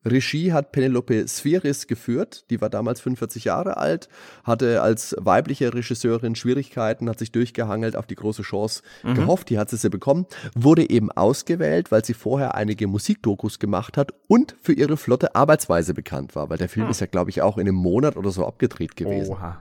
[0.06, 2.46] Regie hat Penelope Spheris geführt.
[2.50, 4.10] Die war damals 45 Jahre alt,
[4.44, 9.16] hatte als weibliche Regisseurin Schwierigkeiten, hat sich durchgehangelt, auf die große Chance Mhm.
[9.16, 9.50] gehofft.
[9.50, 14.14] Die hat sie, sie bekommen, wurde eben ausgewählt, weil sie vorher einige Musikdokus gemacht hat
[14.28, 16.50] und für ihre flotte Arbeitsweise bekannt war.
[16.50, 16.92] Weil der Film Hm.
[16.92, 19.32] ist ja, glaube ich, auch in einem Monat oder so abgedreht gewesen.
[19.34, 19.58] Oha.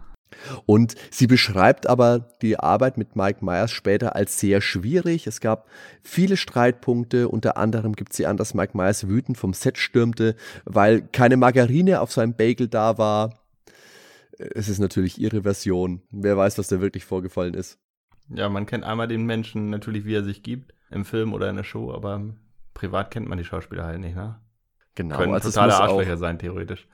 [0.67, 5.27] Und sie beschreibt aber die Arbeit mit Mike Myers später als sehr schwierig.
[5.27, 5.69] Es gab
[6.03, 7.29] viele Streitpunkte.
[7.29, 12.01] Unter anderem gibt sie an, dass Mike Myers wütend vom Set stürmte, weil keine Margarine
[12.01, 13.39] auf seinem Bagel da war.
[14.39, 16.03] Es ist natürlich ihre Version.
[16.11, 17.79] Wer weiß, was da wirklich vorgefallen ist.
[18.29, 21.57] Ja, man kennt einmal den Menschen natürlich, wie er sich gibt, im Film oder in
[21.57, 22.23] der Show, aber
[22.75, 24.41] privat kennt man die Schauspieler halt nicht, ne?
[24.95, 26.87] Genau, Können also totale Arschlöcher sein, theoretisch.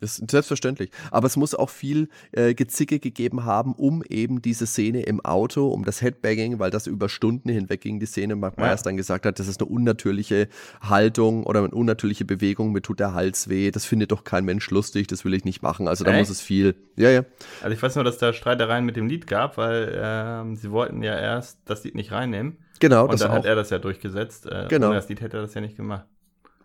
[0.00, 0.90] Das ist selbstverständlich.
[1.12, 5.68] Aber es muss auch viel äh, Gezicke gegeben haben, um eben diese Szene im Auto,
[5.68, 8.64] um das Headbanging, weil das über Stunden hinweg ging, die Szene, Mark Ja.
[8.66, 10.48] Myers dann gesagt hat, das ist eine unnatürliche
[10.82, 14.68] Haltung oder eine unnatürliche Bewegung, mir tut der Hals weh, das findet doch kein Mensch
[14.70, 15.88] lustig, das will ich nicht machen.
[15.88, 16.18] Also da Echt?
[16.20, 16.74] muss es viel.
[16.96, 17.24] Ja, ja.
[17.62, 21.02] Also ich weiß nur, dass da Streitereien mit dem Lied gab, weil ähm, sie wollten
[21.02, 22.58] ja erst das Lied nicht reinnehmen.
[22.80, 23.36] Genau, und das dann auch.
[23.36, 24.46] hat er das ja durchgesetzt.
[24.46, 24.88] Äh, Genau.
[24.88, 26.04] Ohne das Lied hätte er das ja nicht gemacht.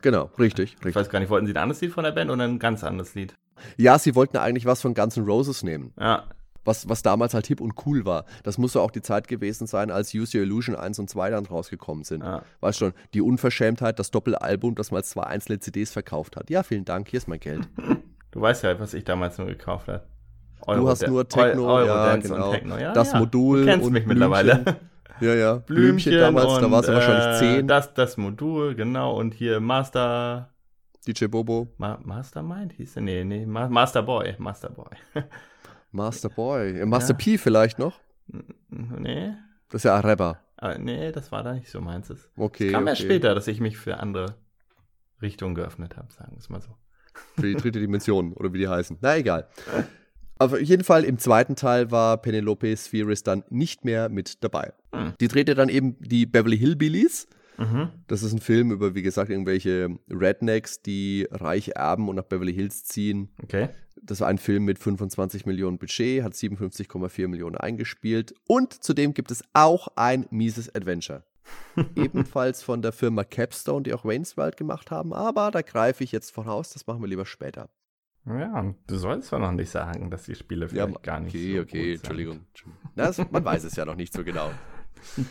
[0.01, 0.85] Genau, richtig, richtig.
[0.89, 2.83] Ich weiß gar nicht, wollten sie ein anderes Lied von der Band oder ein ganz
[2.83, 3.35] anderes Lied?
[3.77, 5.93] Ja, sie wollten eigentlich was von Guns N' Roses nehmen.
[5.99, 6.23] Ja.
[6.65, 8.25] Was, was damals halt hip und cool war.
[8.43, 11.31] Das muss so auch die Zeit gewesen sein, als Use Your Illusion 1 und 2
[11.31, 12.23] dann rausgekommen sind.
[12.23, 12.43] Ja.
[12.61, 16.49] Weißt schon, die Unverschämtheit, das Doppelalbum, das mal zwei einzelne CDs verkauft hat.
[16.49, 17.67] Ja, vielen Dank, hier ist mein Geld.
[18.31, 20.03] Du weißt ja, was ich damals nur gekauft habe.
[20.67, 22.51] du hast nur Techno, Euro ja, genau.
[22.51, 22.77] Techno.
[22.77, 23.17] Ja, das ja.
[23.17, 24.19] Modul Du kennst und mich Blümchen.
[24.29, 24.77] mittlerweile.
[25.21, 25.55] Ja, ja.
[25.57, 27.67] Blümchen, damals, und, da warst du wahrscheinlich äh, 10.
[27.67, 29.15] Das, das Modul, genau.
[29.17, 30.49] Und hier Master.
[31.07, 33.03] DJ Bobo, Ma Mastermind hieß der?
[33.03, 33.45] Nee, nee.
[33.45, 34.35] Ma Master Boy.
[34.37, 34.89] Master Boy.
[35.91, 37.17] Master Boy, äh, Master Ja.
[37.17, 37.99] P vielleicht noch.
[38.69, 39.33] nee.
[39.69, 40.39] Das ist ja Rapper.
[40.57, 42.09] Aber nee, das war da nicht so meins.
[42.09, 42.71] Es Okay.
[42.71, 42.89] kam okay.
[42.91, 44.35] erst später, dass ich mich für andere
[45.21, 46.75] Richtungen geöffnet habe, sagen wir es mal so.
[47.35, 48.97] Für die dritte Dimension oder wie die heißen.
[49.01, 49.47] Na egal.
[50.39, 54.73] Auf jeden Fall im zweiten Teil war Penelope Spheris dann nicht mehr mit dabei.
[54.93, 55.13] Hm.
[55.19, 57.27] Die drehte dann eben die Beverly Hillbillies.
[57.57, 57.89] Mhm.
[58.07, 62.53] Das ist ein Film über, wie gesagt, irgendwelche Rednecks, die reich erben und nach Beverly
[62.53, 63.29] Hills ziehen.
[63.43, 63.67] Okay.
[64.01, 68.33] Das war ein Film mit 25 Millionen Budget, hat 57,4 Millionen eingespielt.
[68.47, 71.23] Und zudem gibt es auch ein mieses Adventure.
[71.97, 75.13] Ebenfalls von der Firma Capstone, die auch Wayne's World gemacht haben.
[75.13, 77.69] Aber da greife ich jetzt voraus, das machen wir lieber später.
[78.29, 81.61] Ja, du sollst zwar noch nicht sagen, dass die Spiele vielleicht gar nicht okay, so
[81.61, 81.95] okay, sind.
[81.95, 82.39] Entschuldigung.
[82.95, 84.51] Das, man weiß es ja noch nicht so genau.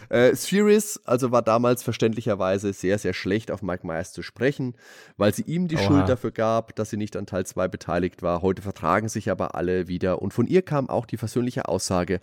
[0.08, 4.74] Äh, Spheris also war damals verständlicherweise sehr, sehr schlecht auf Mike Myers zu sprechen,
[5.18, 5.82] weil sie ihm die Oha.
[5.82, 8.40] Schuld dafür gab, dass sie nicht an Teil 2 beteiligt war.
[8.40, 12.20] Heute vertragen sich aber alle wieder und von ihr kam auch die versöhnliche Aussage: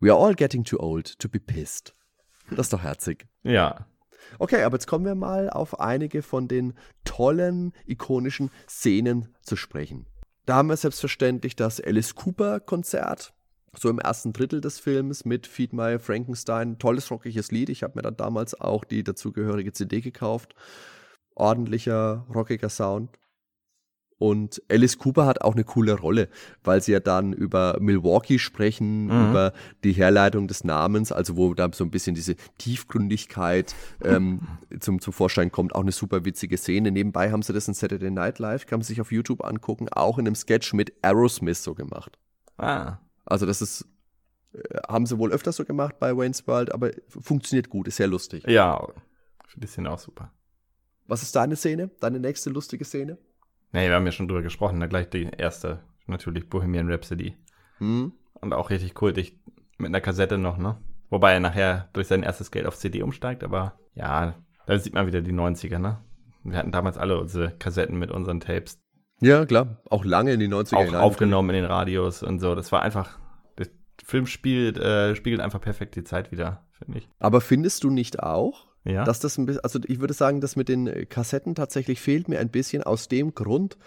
[0.00, 1.94] We are all getting too old to be pissed.
[2.48, 3.26] Das ist doch herzig.
[3.42, 3.86] Ja.
[4.38, 10.06] Okay, aber jetzt kommen wir mal auf einige von den tollen, ikonischen Szenen zu sprechen.
[10.46, 13.32] Da haben wir selbstverständlich das Alice Cooper-Konzert,
[13.76, 16.78] so im ersten Drittel des Films mit Feed My Frankenstein.
[16.78, 17.70] Tolles, rockiges Lied.
[17.70, 20.54] Ich habe mir dann damals auch die dazugehörige CD gekauft.
[21.34, 23.10] Ordentlicher, rockiger Sound.
[24.16, 26.28] Und Alice Cooper hat auch eine coole Rolle,
[26.62, 29.30] weil sie ja dann über Milwaukee sprechen, Mhm.
[29.30, 34.40] über die Herleitung des Namens, also wo da so ein bisschen diese Tiefgründigkeit ähm,
[34.80, 35.74] zum, zum Vorschein kommt.
[35.74, 36.90] Auch eine super witzige Szene.
[36.90, 40.18] Nebenbei haben sie das in Saturday Night Live, kann man sich auf YouTube angucken, auch
[40.18, 42.18] in einem Sketch mit Aerosmith so gemacht.
[42.56, 42.98] Ah.
[43.24, 43.84] Also das ist,
[44.52, 48.06] äh, haben sie wohl öfters so gemacht bei Wayne's World, aber funktioniert gut, ist sehr
[48.06, 48.44] lustig.
[48.46, 48.86] Ja,
[49.56, 50.30] die Szene auch super.
[51.06, 51.90] Was ist deine Szene?
[52.00, 53.18] Deine nächste lustige Szene?
[53.74, 54.78] Nee, wir haben ja schon drüber gesprochen.
[54.78, 57.36] Da gleich die erste, natürlich Bohemian Rhapsody.
[57.78, 58.12] Hm?
[58.40, 59.36] Und auch richtig kultig
[59.78, 60.78] mit einer Kassette noch, ne?
[61.10, 65.08] Wobei er nachher durch sein erstes Geld auf CD umsteigt, aber ja, da sieht man
[65.08, 65.98] wieder die 90er, ne?
[66.44, 68.78] Wir hatten damals alle unsere Kassetten mit unseren Tapes
[69.20, 69.82] Ja, klar.
[69.90, 71.00] Auch lange in die 90er auch hinein.
[71.00, 72.54] aufgenommen in den Radios und so.
[72.54, 73.18] Das war einfach,
[73.58, 73.66] der
[74.04, 77.08] Film spielt, äh, spiegelt einfach perfekt die Zeit wieder, finde ich.
[77.18, 79.04] Aber findest du nicht auch, Ja.
[79.04, 82.28] dass das ein bisschen, also ich würde sagen, das mit den äh, Kassetten tatsächlich fehlt
[82.28, 83.78] mir ein bisschen aus dem Grund,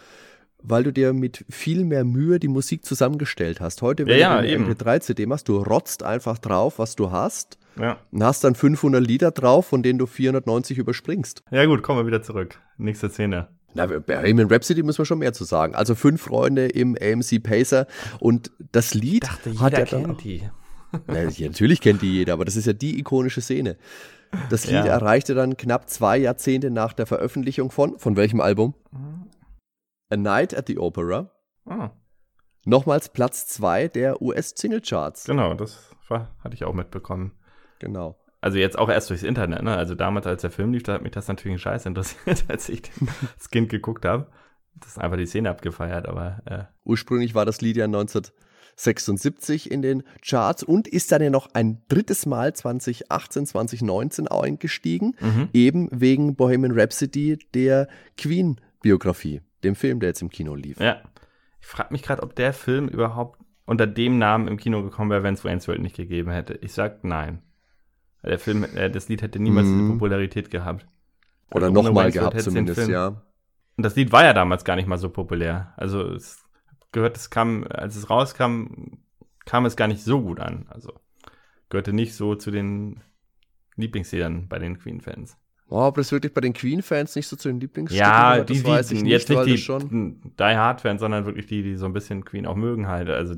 [0.64, 3.84] weil du dir mit viel mehr Mühe die Musik zusammengestellt hast.
[3.84, 4.74] Heute, wenn Ja, du ja, eine eben.
[4.74, 7.98] MP3-CD machst, du rotzt einfach drauf, was du hast ja.
[8.12, 11.44] und hast dann 500 Lieder drauf, von denen du 490 überspringst.
[11.52, 12.60] ja, gut, kommen wir wieder zurück.
[12.78, 13.50] Nächste Szene.
[13.76, 15.76] Na, bei Bohemian Rhapsody müssen wir schon mehr zu sagen.
[15.76, 17.86] Also fünf Freunde im AMC Pacer
[18.20, 19.30] und das Lied
[19.60, 20.42] hat ja dann auch, die.
[21.06, 23.76] Na, natürlich kennt die jeder, aber das ist ja die ikonische Szene.
[24.50, 24.86] Das Lied Ja.
[24.86, 28.74] erreichte dann knapp zwei Jahrzehnte nach der Veröffentlichung von, von welchem Album?
[30.10, 31.32] A Night at the Opera.
[31.66, 31.90] Ah,
[32.66, 35.26] Nochmals Platz zwei der US-Single-Charts.
[35.26, 37.32] genau, das war, hatte ich auch mitbekommen.
[37.80, 38.18] Genau.
[38.42, 39.76] Also jetzt auch erst durchs Internet, ne?
[39.76, 42.70] Also damals, als der Film lief, da hat mich das natürlich ein Scheiß interessiert, als
[42.70, 42.84] ich
[43.38, 44.28] das Kind geguckt habe.
[44.76, 47.88] Das ist einfach die Szene abgefeiert, aber äh, Ursprünglich war das Lied ja
[48.78, 55.16] 1976 in den Charts und ist dann ja noch ein drittes Mal 2018, 2019 eingestiegen,
[55.20, 55.50] mhm.
[55.54, 57.88] eben wegen Bohemian Rhapsody, der
[58.18, 60.80] Queen-Biografie, dem Film, der jetzt im Kino lief.
[60.80, 61.02] ja.
[61.60, 65.24] Ich frage mich gerade, ob der Film überhaupt unter dem Namen im Kino gekommen wäre,
[65.24, 66.54] wenn es Wayne's World nicht gegeben hätte.
[66.62, 67.42] Ich sag nein.
[68.24, 69.78] Der Film, äh, das Lied hätte niemals Mhm.
[69.80, 70.86] diese Popularität gehabt.
[71.52, 73.08] Oder Also nochmal gehabt zumindest, ja.
[73.76, 75.74] Und das Lied war ja damals gar nicht mal so populär.
[75.76, 76.46] Also es
[76.98, 78.98] gehört, es kam, als es rauskam,
[79.46, 80.66] kam es gar nicht so gut an.
[80.70, 80.94] Also
[81.70, 83.02] gehörte nicht so zu den
[83.76, 85.38] Lieblingsliedern bei den Queen-Fans.
[85.70, 88.70] Oh, ob das wirklich bei den Queen-Fans nicht so zu den Lieblingsstücken Ja, die, die,
[88.70, 90.34] nicht, jetzt nicht die schon.
[90.40, 93.10] Die Hard-Fans, sondern wirklich die, die so ein bisschen Queen auch mögen halt.
[93.10, 93.36] Also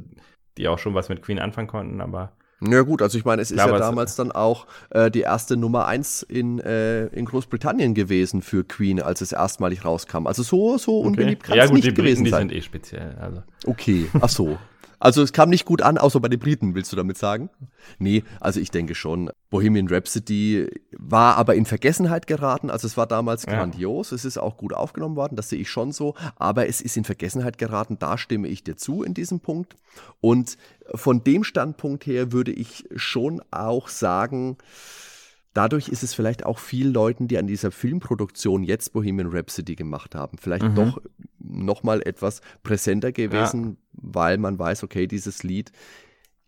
[0.57, 3.51] die auch schon was mit Queen anfangen konnten, aber Ja gut, also ich meine, es
[3.51, 7.93] ist Klar, ja damals dann auch äh, die erste Nummer eins in, äh, in Großbritannien
[7.93, 10.27] gewesen für Queen, als es erstmalig rauskam.
[10.27, 12.49] Also so, so unbeliebt kann ja es gut, nicht die Briten, gewesen die sein.
[12.49, 13.15] sind eh speziell.
[13.19, 14.57] Also Okay, ach so.
[14.99, 17.49] Also es kam nicht gut an, außer bei den Briten, willst du damit sagen?
[17.97, 19.31] Nee, also ich denke schon.
[19.49, 22.69] Bohemian Rhapsody war aber in Vergessenheit geraten.
[22.69, 23.53] Also es war damals ja.
[23.53, 24.11] grandios.
[24.11, 26.15] Es ist auch gut aufgenommen worden, das sehe ich schon so.
[26.35, 27.97] Aber es ist in Vergessenheit geraten.
[27.97, 29.75] Da stimme ich dir zu in diesem Punkt.
[30.19, 30.57] Und
[30.93, 34.57] von dem Standpunkt her würde ich schon auch sagen,
[35.53, 40.15] dadurch ist es vielleicht auch vielen Leuten, die an dieser Filmproduktion jetzt Bohemian Rhapsody gemacht
[40.15, 40.75] haben, vielleicht mhm.
[40.75, 41.01] doch
[41.39, 43.75] nochmal etwas präsenter gewesen, ja.
[44.01, 45.71] Weil man weiß, okay, dieses Lied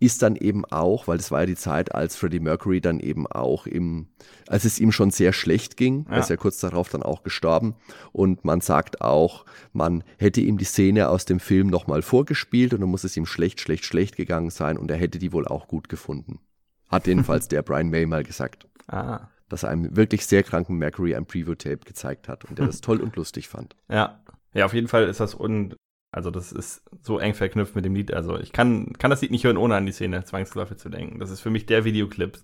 [0.02, 3.28] ist dann eben auch, weil das war ja die Zeit, als Freddie Mercury dann eben
[3.28, 4.08] auch im,
[4.48, 6.16] als es ihm schon sehr schlecht ging, ja.
[6.16, 7.76] er ist ja kurz darauf dann auch gestorben
[8.12, 12.82] und man sagt auch, man hätte ihm die Szene aus dem Film nochmal vorgespielt und
[12.82, 15.68] dann muss es ihm schlecht, schlecht, schlecht gegangen sein und er hätte die wohl auch
[15.68, 16.40] gut gefunden.
[16.88, 18.68] Hat jedenfalls der Brian May mal gesagt.
[18.88, 19.28] Ah.
[19.50, 23.02] Dass er einem wirklich sehr kranken Mercury ein Preview-Tape gezeigt hat und der das toll
[23.02, 23.76] und lustig fand.
[23.88, 24.20] Ja.
[24.54, 25.76] Ja, auf jeden Fall ist das un
[26.12, 28.13] also das ist so eng verknüpft mit dem Lied.
[28.13, 31.19] Also ich kann, kann das Lied nicht hören, ohne an die Szene Zwangsläufe zu denken.
[31.19, 32.38] Das ist für mich der Videoclip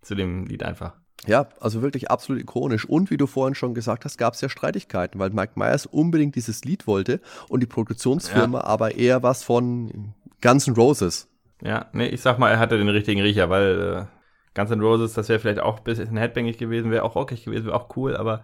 [0.00, 0.94] zu dem Lied einfach.
[1.26, 2.84] Ja, also wirklich absolut ikonisch.
[2.84, 6.34] Und wie du vorhin schon gesagt hast, gab es ja Streitigkeiten, weil Mike Myers unbedingt
[6.34, 8.64] dieses Lied wollte und die Produktionsfirma ja.
[8.64, 11.28] aber eher was von Guns N' Roses.
[11.62, 14.04] Ja, nee, ich sag mal, er hatte den richtigen Riecher, weil äh,
[14.54, 17.66] Guns N' Roses, das wäre vielleicht auch ein bisschen headbangig gewesen, wäre auch rockig gewesen,
[17.66, 18.42] wäre auch cool, aber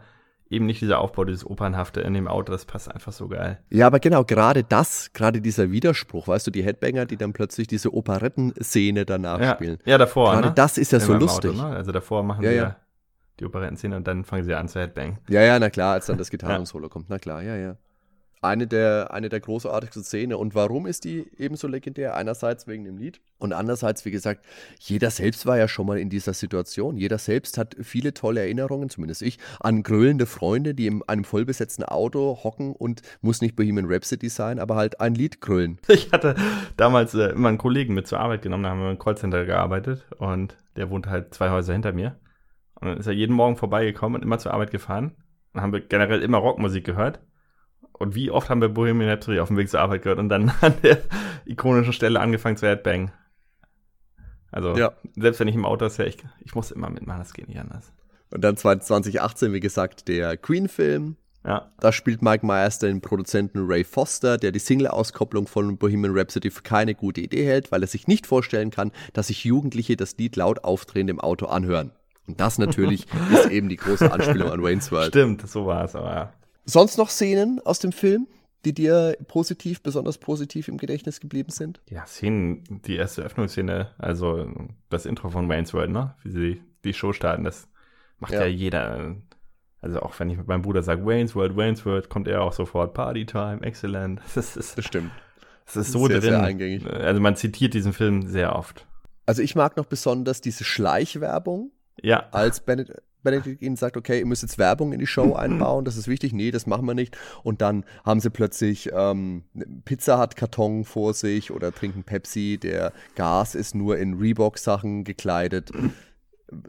[0.51, 3.59] eben nicht dieser Aufbau, dieses Opernhafte in dem Auto, das passt einfach so geil.
[3.71, 7.67] Ja, aber genau, gerade das, gerade dieser Widerspruch, weißt du, die Headbanger, die dann plötzlich
[7.67, 9.79] diese Operettenszene danach ja, spielen.
[9.85, 10.33] Ja, davor.
[10.33, 10.55] Gerade ne?
[10.55, 11.51] das ist ja so lustig.
[11.51, 11.77] Auto, ne?
[11.77, 12.77] Also davor machen ja, sie ja
[13.41, 15.19] die Operettenszene und dann fangen sie an zu Headbang.
[15.29, 17.77] Ja, ja, na klar, als dann das Gitarren-Solo kommt, na klar, ja, ja
[18.41, 20.35] eine der, eine der großartigsten Szenen.
[20.35, 22.17] Und warum ist die ebenso legendär?
[22.17, 24.45] Einerseits wegen dem Lied und andererseits, wie gesagt,
[24.81, 26.97] jeder selbst war ja schon mal in dieser Situation.
[26.97, 31.85] Jeder selbst hat viele tolle Erinnerungen, zumindest ich, an grölende Freunde, die in einem vollbesetzten
[31.85, 35.79] Auto hocken und muss nicht Bohemian Rhapsody sein, aber halt ein Lied grölen.
[35.99, 36.37] Ich hatte
[36.77, 40.07] damals äh, immer einen Kollegen mit zur Arbeit genommen, da haben wir im Callcenter gearbeitet
[40.19, 42.17] und der wohnt halt zwei Häuser hinter mir.
[42.77, 45.17] Und dann ist er jeden Morgen vorbeigekommen und immer zur Arbeit gefahren.
[45.53, 47.21] Dann haben wir generell immer Rockmusik gehört.
[47.99, 50.51] Und wie oft haben wir Bohemian Rhapsody auf dem Weg zur Arbeit gehört und dann
[50.61, 50.99] an der
[51.45, 53.11] ikonischen Stelle angefangen zu Headbang.
[54.51, 54.93] Also, ja.
[55.17, 57.61] selbst wenn ich im Auto ist, ja, ich, ich muss immer mitmachen, das geht nicht
[57.61, 57.93] anders.
[58.31, 61.17] Und dann 2018, wie gesagt, der Queen-Film.
[61.47, 61.71] Ja.
[61.81, 66.63] Da spielt Mike Myers den Produzenten Ray Foster, der die Single-Auskopplung von Bohemian Rhapsody für
[66.63, 70.37] keine gute Idee hält, weil er sich nicht vorstellen kann, dass sich Jugendliche das Lied
[70.37, 71.93] laut aufdrehend im Auto anhören.
[72.27, 75.09] Und das natürlich ist eben die große Anspielung an Wayne's World.
[75.09, 76.33] Stimmt, so war es, aber ja.
[76.69, 78.29] Sonst noch Szenen aus dem Film,
[78.67, 81.81] die dir positiv, besonders positiv im Gedächtnis geblieben sind?
[81.89, 84.47] Ja, Szenen, die erste Öffnungsszene, also
[84.91, 86.15] das Intro von Wayne's World, ne?
[86.23, 87.69] Wie sie die Show starten, das
[88.19, 89.17] macht ja, ja jeder.
[89.81, 92.53] Also auch wenn ich mit meinem Bruder sage, Wayne's World, Wayne's World, kommt er auch
[92.53, 94.21] sofort, Party Time, excellent.
[94.35, 95.11] Das, ist, das stimmt.
[95.65, 96.31] Das ist so sehr, drin.
[96.33, 96.87] Sehr eingängig.
[96.87, 98.87] Also man zitiert diesen Film sehr oft.
[99.25, 101.73] Also ich mag noch besonders diese Schleichwerbung.
[102.03, 102.29] Ja.
[102.31, 103.01] Als Benedict,
[103.31, 106.33] Benedict ihnen sagt, okay, ihr müsst jetzt Werbung in die Show einbauen, das ist wichtig.
[106.33, 107.17] Nee, das machen wir nicht.
[107.43, 109.45] Und dann haben sie plötzlich ähm,
[109.85, 112.59] Pizza hat Karton vor sich oder trinken Pepsi.
[112.61, 115.71] Der Gas ist nur in Reebok-Sachen gekleidet.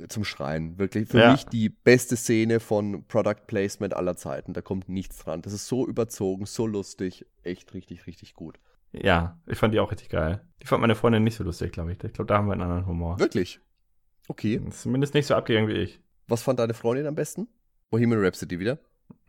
[0.10, 0.78] Zum Schreien.
[0.78, 1.32] Wirklich für ja.
[1.32, 4.52] mich die beste Szene von Product Placement aller Zeiten.
[4.52, 5.42] Da kommt nichts dran.
[5.42, 7.26] Das ist so überzogen, so lustig.
[7.44, 8.60] Echt richtig, richtig gut.
[8.92, 10.42] Ja, ich fand die auch richtig geil.
[10.62, 12.04] Die fand meine Freundin nicht so lustig, glaube ich.
[12.04, 13.20] Ich glaube, da haben wir einen anderen Humor.
[13.20, 13.62] Wirklich?
[14.28, 14.62] Okay.
[14.70, 16.02] Zumindest nicht so abgegangen wie ich.
[16.30, 17.48] Was fand deine Freundin am besten?
[17.90, 18.78] Bohemian Rhapsody wieder?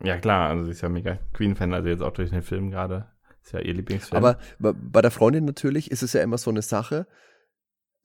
[0.03, 3.07] Ja, klar, also sie ist ja mega Queen-Fan, also jetzt auch durch den Film gerade.
[3.43, 4.23] Ist ja ihr Lieblingsfilm.
[4.23, 7.07] Aber bei der Freundin natürlich ist es ja immer so eine Sache.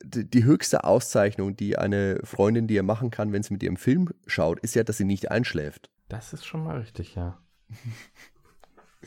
[0.02, 4.09] Die, die höchste Auszeichnung, die eine Freundin dir machen kann, wenn sie mit ihrem Film
[4.26, 5.90] schaut, ist ja, dass sie nicht einschläft.
[6.09, 7.38] Das ist schon mal richtig, ja.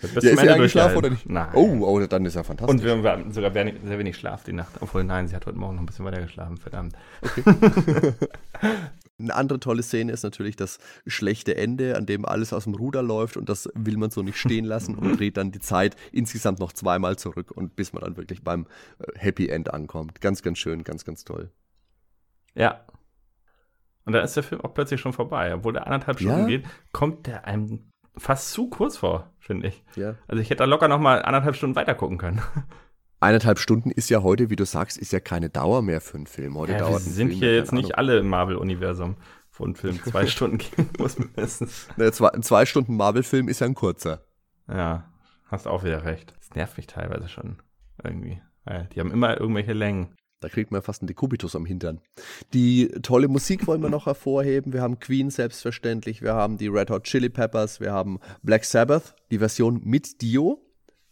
[0.01, 1.27] Bis ja, ist sie eingeschlafen oder nicht?
[1.27, 1.49] Nein.
[1.53, 2.73] Oh, oh, dann ist ja fantastisch.
[2.73, 4.73] Und wir haben sogar sehr wenig Schlaf die Nacht.
[4.79, 6.95] Obwohl, nein, sie hat heute Morgen noch ein bisschen weiter geschlafen, verdammt.
[7.21, 7.43] Okay.
[9.19, 13.01] Eine andere tolle Szene ist natürlich das schlechte Ende, an dem alles aus dem Ruder
[13.01, 16.59] läuft und das will man so nicht stehen lassen und dreht dann die Zeit insgesamt
[16.59, 18.65] noch zweimal zurück und bis man dann wirklich beim
[18.99, 20.21] äh, Happy End ankommt.
[20.21, 21.51] Ganz, ganz schön, ganz, ganz toll.
[22.55, 22.85] Ja.
[24.05, 25.53] Und dann ist der Film auch plötzlich schon vorbei.
[25.53, 26.47] Obwohl der anderthalb Stunden ja.
[26.47, 29.83] geht, kommt der einem fast zu kurz vor, finde ich.
[29.95, 30.15] Ja.
[30.27, 32.41] Also ich hätte da locker noch mal anderthalb Stunden weiter gucken können.
[33.21, 36.27] Eineinhalb Stunden ist ja heute, wie du sagst, ist ja keine Dauer mehr für einen
[36.27, 36.57] Film.
[36.57, 39.17] Heute ja, dauert wir sind Film hier jetzt nicht alle im Marvel-Universum,
[39.51, 41.87] wo ein Film zwei Stunden gehen muss mindestens.
[41.97, 44.23] Ne, zwei, ein zwei Stunden Marvel-Film ist ja ein kurzer.
[44.69, 45.11] Ja,
[45.47, 46.33] hast auch wieder recht.
[46.39, 47.57] Das nervt mich teilweise schon
[48.03, 48.41] irgendwie.
[48.93, 50.15] Die haben immer irgendwelche Längen.
[50.41, 51.99] Da kriegt man fast einen Dekubitus am Hintern.
[52.53, 54.71] Die tolle Musik wollen wir noch hervorheben.
[54.71, 59.15] Wir haben Queen selbstverständlich, wir haben die Red Hot Chili Peppers, wir haben Black Sabbath,
[59.31, 60.61] die Version mit Dio.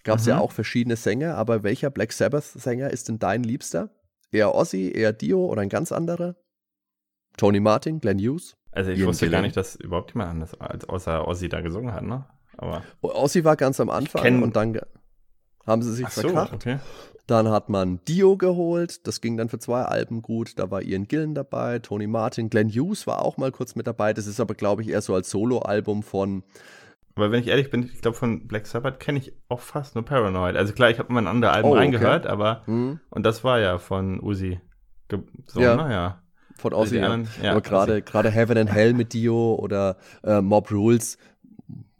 [0.08, 0.30] Gab es mhm.
[0.30, 3.90] ja auch verschiedene Sänger, aber welcher Black Sabbath-Sänger ist denn dein Liebster?
[4.32, 6.36] Eher Ozzy, eher Dio oder ein ganz anderer?
[7.36, 8.56] Tony Martin, Glenn Hughes?
[8.72, 9.32] Also ich Ian wusste Gillen.
[9.34, 12.26] gar nicht, dass überhaupt jemand anders als außer Ozzy da gesungen hat, ne?
[12.58, 14.80] Aber Ozzy war ganz am Anfang und dann
[15.66, 16.50] haben sie sich Ach verkracht.
[16.52, 16.80] So, okay.
[17.28, 20.58] Dann hat man Dio geholt, das ging dann für zwei Alben gut.
[20.58, 24.14] Da war Ian Gillen dabei, Tony Martin, Glenn Hughes war auch mal kurz mit dabei.
[24.14, 26.44] Das ist aber, glaube ich, eher so als Solo-Album von.
[27.18, 30.06] Aber wenn ich ehrlich bin, ich glaube, von Black Sabbath kenne ich auch fast nur
[30.06, 30.56] Paranoid.
[30.56, 31.82] Also klar, ich habe mal ein anderes Album oh, okay.
[31.84, 32.64] reingehört, aber.
[32.66, 33.00] Mhm.
[33.10, 34.60] Und das war ja von Uzi.
[35.46, 35.76] So, ja.
[35.76, 36.22] naja.
[36.58, 37.20] Von Ozzy, ja.
[37.44, 37.52] ja.
[37.52, 41.20] Aber gerade Heaven and Hell mit Dio oder äh, Mob Rules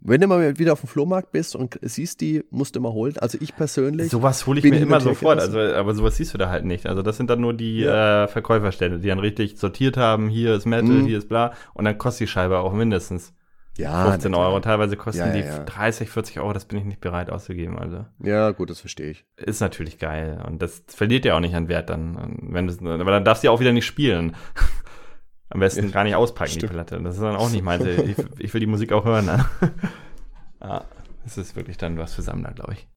[0.00, 3.14] wenn du mal wieder auf dem Flohmarkt bist und siehst die, musst du immer holen.
[3.18, 4.10] Also ich persönlich.
[4.10, 6.86] Sowas hole ich mir immer sofort, also, aber sowas siehst du da halt nicht.
[6.86, 8.24] Also das sind dann nur die ja.
[8.24, 11.06] äh, Verkäuferstände, die dann richtig sortiert haben, hier ist Metal, mhm.
[11.06, 11.52] hier ist bla.
[11.74, 13.34] Und dann kostet die Scheibe auch mindestens
[13.78, 14.56] ja, 15 Euro.
[14.56, 17.78] Und teilweise kosten ja, die 30, 40 Euro, das bin ich nicht bereit auszugeben.
[17.78, 18.04] Also.
[18.22, 19.24] Ja, gut, das verstehe ich.
[19.36, 20.42] Ist natürlich geil.
[20.46, 22.38] Und das verliert ja auch nicht an Wert dann.
[22.42, 24.34] Wenn das, aber dann darfst du ja auch wieder nicht spielen.
[25.50, 26.64] Am besten ja, gar nicht auspacken, stimmt.
[26.64, 27.00] die Platte.
[27.02, 27.84] Das ist dann auch nicht meins.
[27.86, 29.26] Ich, ich will die Musik auch hören.
[29.26, 29.46] Ne?
[30.60, 30.84] ah,
[31.24, 32.88] das ist wirklich dann was für Sammler, glaube ich.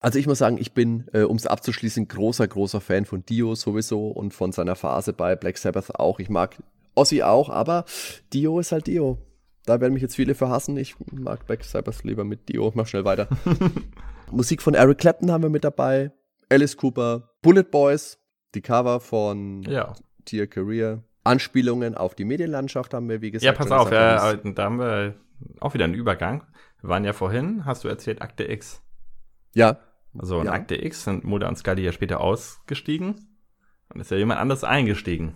[0.00, 3.54] Also ich muss sagen, ich bin, äh, um es abzuschließen, großer, großer Fan von Dio
[3.54, 6.18] sowieso und von seiner Phase bei Black Sabbath auch.
[6.18, 6.56] Ich mag
[6.94, 7.84] Ozzy auch, aber
[8.32, 9.18] Dio ist halt Dio.
[9.64, 10.76] Da werden mich jetzt viele verhassen.
[10.76, 12.72] Ich mag Black Sabbath lieber mit Dio.
[12.74, 13.28] Mach schnell weiter.
[14.30, 16.10] Musik von Eric Clapton haben wir mit dabei.
[16.48, 18.18] Alice Cooper, Bullet Boys,
[18.54, 19.94] die Cover von ja.
[20.24, 23.44] Tier Career, Anspielungen auf die Medienlandschaft haben wir, wie gesagt.
[23.44, 25.14] Ja, pass auf, ja, da haben wir
[25.60, 26.44] auch wieder einen Übergang.
[26.80, 28.82] Wir waren ja vorhin, hast du erzählt, Akte X.
[29.54, 29.78] Ja.
[30.18, 30.52] Also in ja.
[30.52, 33.28] Akte X sind Mulder und Scully ja später ausgestiegen.
[33.88, 35.34] Und ist ja jemand anders eingestiegen.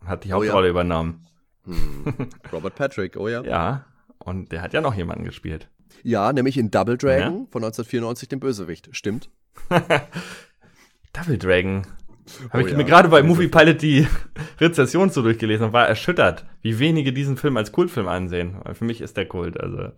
[0.00, 0.70] Und hat die Hauptrolle oh, ja.
[0.70, 1.26] übernommen.
[1.64, 2.28] Hm.
[2.52, 3.42] Robert Patrick, oh ja.
[3.42, 3.84] ja,
[4.18, 5.68] und der hat ja noch jemanden gespielt.
[6.02, 7.46] Ja, nämlich in Double Dragon ja.
[7.50, 8.88] von 1994, den Bösewicht.
[8.92, 9.30] Stimmt.
[11.12, 11.86] Double Dragon.
[12.50, 12.78] Habe oh, ich ja.
[12.78, 14.06] mir gerade bei Movie Pilot die
[14.60, 18.56] Rezession so durchgelesen und war erschüttert, wie wenige diesen Film als Kultfilm ansehen.
[18.62, 19.60] Weil für mich ist der Kult.
[19.60, 19.90] Also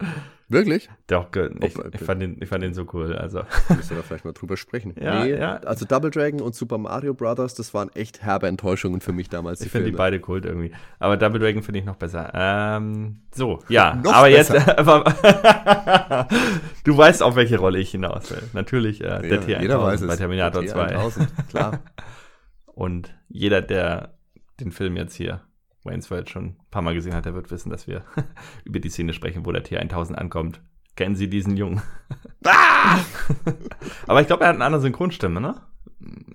[0.54, 0.88] Wirklich?
[1.08, 1.26] Doch,
[1.60, 3.14] ich, ich, fand den, ich fand den so cool.
[3.16, 3.42] Also.
[3.68, 4.94] Müssen wir vielleicht mal drüber sprechen.
[5.00, 5.56] Ja, nee, ja.
[5.58, 9.60] Also Double Dragon und Super Mario Brothers, das waren echt herbe Enttäuschungen für mich damals.
[9.60, 10.72] Ich finde die beide Kult irgendwie.
[10.98, 12.30] Aber Double Dragon finde ich noch besser.
[12.34, 13.94] Ähm, so, ja.
[14.04, 14.54] Noch aber besser.
[16.28, 16.32] jetzt.
[16.84, 18.42] du weißt, auf welche Rolle ich hinaus will.
[18.52, 21.10] Natürlich äh, ja, der T1000 bei Terminator 2.
[21.48, 21.80] klar.
[22.66, 24.14] Und jeder, der
[24.60, 25.40] den Film jetzt hier
[25.84, 28.04] Wayne's World schon ein paar Mal gesehen hat, der wird wissen, dass wir
[28.64, 30.60] über die Szene sprechen, wo der T1000 ankommt.
[30.96, 31.82] Kennen Sie diesen Jungen?
[32.44, 33.00] Ah!
[34.06, 35.60] Aber ich glaube, er hat eine andere Synchronstimme, ne?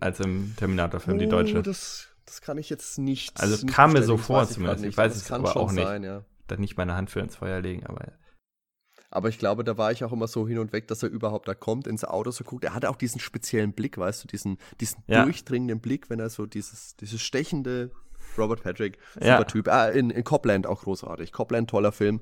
[0.01, 1.61] Als im Terminator-Film, oh, die deutsche.
[1.61, 3.39] Das, das kann ich jetzt nicht.
[3.39, 4.83] Also nicht kam mir so vor zumindest.
[4.83, 5.85] Ich weiß es aber auch nicht.
[5.85, 6.25] Sein, ja.
[6.47, 8.13] Da nicht meine Hand für ins Feuer legen, aber
[9.11, 11.47] aber ich glaube, da war ich auch immer so hin und weg, dass er überhaupt
[11.47, 12.63] da kommt, ins Auto so guckt.
[12.63, 15.23] Er hatte auch diesen speziellen Blick, weißt du, diesen, diesen ja.
[15.23, 17.91] durchdringenden Blick, wenn er so dieses, dieses stechende
[18.39, 19.43] Robert Patrick, super ja.
[19.43, 19.67] Typ.
[19.67, 21.31] Ah, in, in Copland auch großartig.
[21.31, 22.21] Copland, toller Film.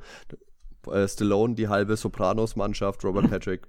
[0.92, 3.68] Äh, Stallone, die halbe Sopranos-Mannschaft, Robert Patrick.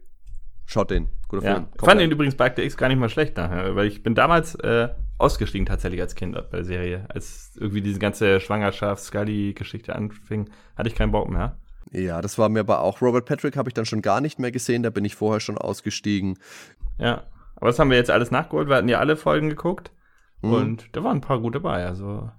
[0.66, 1.08] Schaut den.
[1.28, 1.54] Guter ja.
[1.54, 1.68] Film.
[1.74, 4.14] Ich fand den übrigens bei Akte X gar nicht mal schlecht nachher, weil ich bin
[4.14, 7.06] damals äh, ausgestiegen tatsächlich als Kind bei der Serie.
[7.08, 11.58] Als irgendwie diese ganze Schwangerschafts-Scully-Geschichte anfing, hatte ich keinen Bock mehr.
[11.90, 13.00] Ja, das war mir aber auch.
[13.00, 15.56] Robert Patrick habe ich dann schon gar nicht mehr gesehen, da bin ich vorher schon
[15.56, 16.38] ausgestiegen.
[16.98, 17.24] Ja,
[17.56, 18.68] aber das haben wir jetzt alles nachgeholt.
[18.68, 19.90] Wir hatten ja alle Folgen geguckt
[20.42, 20.52] mhm.
[20.52, 21.86] und da waren ein paar gute dabei.
[21.86, 22.30] Also,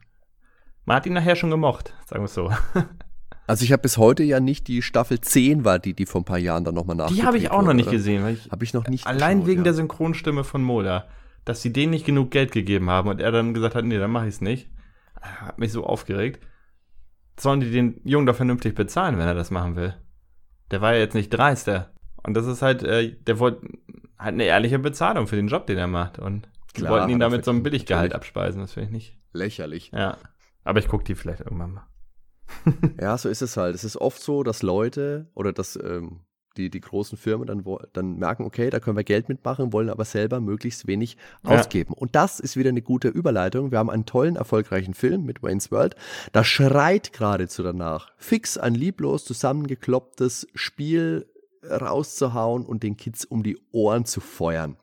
[0.85, 2.51] man hat ihn nachher schon gemocht, sagen wir es so.
[3.47, 6.23] Also ich habe bis heute ja nicht die Staffel 10 war die, die vor ein
[6.23, 7.07] paar Jahren dann nochmal nach.
[7.07, 8.37] Die habe ich auch noch nicht gesehen.
[8.51, 9.63] Habe ich noch nicht Allein geschaut, wegen ja.
[9.63, 11.07] der Synchronstimme von Mola.
[11.45, 14.11] Dass sie denen nicht genug Geld gegeben haben und er dann gesagt hat, nee, dann
[14.11, 14.69] mache ich es nicht.
[15.19, 16.45] Hat mich so aufgeregt
[17.41, 19.95] sollen die den Jungen doch vernünftig bezahlen, wenn er das machen will.
[20.71, 21.91] Der war ja jetzt nicht dreister.
[22.23, 23.61] Und das ist halt, äh, der wollte
[24.17, 26.19] halt eine ehrliche Bezahlung für den Job, den er macht.
[26.19, 29.17] Und die Klar, wollten ihn damit so ein Billiggehalt abspeisen, das finde ich nicht.
[29.33, 29.91] Lächerlich.
[29.93, 30.17] Ja.
[30.63, 31.87] Aber ich gucke die vielleicht irgendwann mal.
[33.01, 33.75] ja, so ist es halt.
[33.75, 36.21] Es ist oft so, dass Leute oder dass ähm,
[36.57, 37.63] die, die großen Firmen dann,
[37.93, 41.51] dann merken, okay, da können wir Geld mitmachen, wollen aber selber möglichst wenig ja.
[41.51, 41.93] ausgeben.
[41.93, 43.71] Und das ist wieder eine gute Überleitung.
[43.71, 45.95] Wir haben einen tollen, erfolgreichen Film mit Wayne's World.
[46.33, 51.27] Da schreit geradezu danach, fix ein lieblos zusammengeklopptes Spiel
[51.63, 54.77] rauszuhauen und den Kids um die Ohren zu feuern.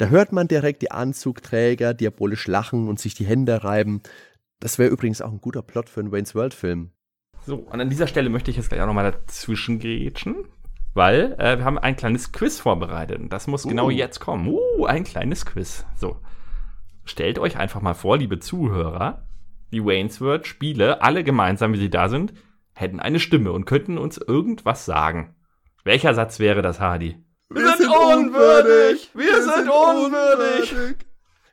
[0.00, 4.02] Da hört man direkt die Anzugträger diabolisch lachen und sich die Hände reiben.
[4.58, 6.92] Das wäre übrigens auch ein guter Plot für einen Wayne's World Film.
[7.44, 10.46] So, und an dieser Stelle möchte ich jetzt gleich auch nochmal dazwischen grätschen
[10.94, 13.88] weil äh, wir haben ein kleines Quiz vorbereitet und das muss genau uh.
[13.88, 14.48] genau jetzt kommen.
[14.48, 15.86] Uh, ein kleines Quiz.
[15.94, 16.16] So.
[17.04, 19.26] Stellt euch einfach mal vor, liebe Zuhörer,
[19.72, 22.34] die Waynesworth Spiele, alle gemeinsam, wie sie da sind,
[22.74, 25.34] hätten eine Stimme und könnten uns irgendwas sagen.
[25.84, 27.16] Welcher Satz wäre das, Hardy?
[27.52, 29.10] Wir, wir sind, sind unwürdig!
[29.12, 30.72] Wir, wir sind, sind unwürdig.
[30.72, 30.96] unwürdig!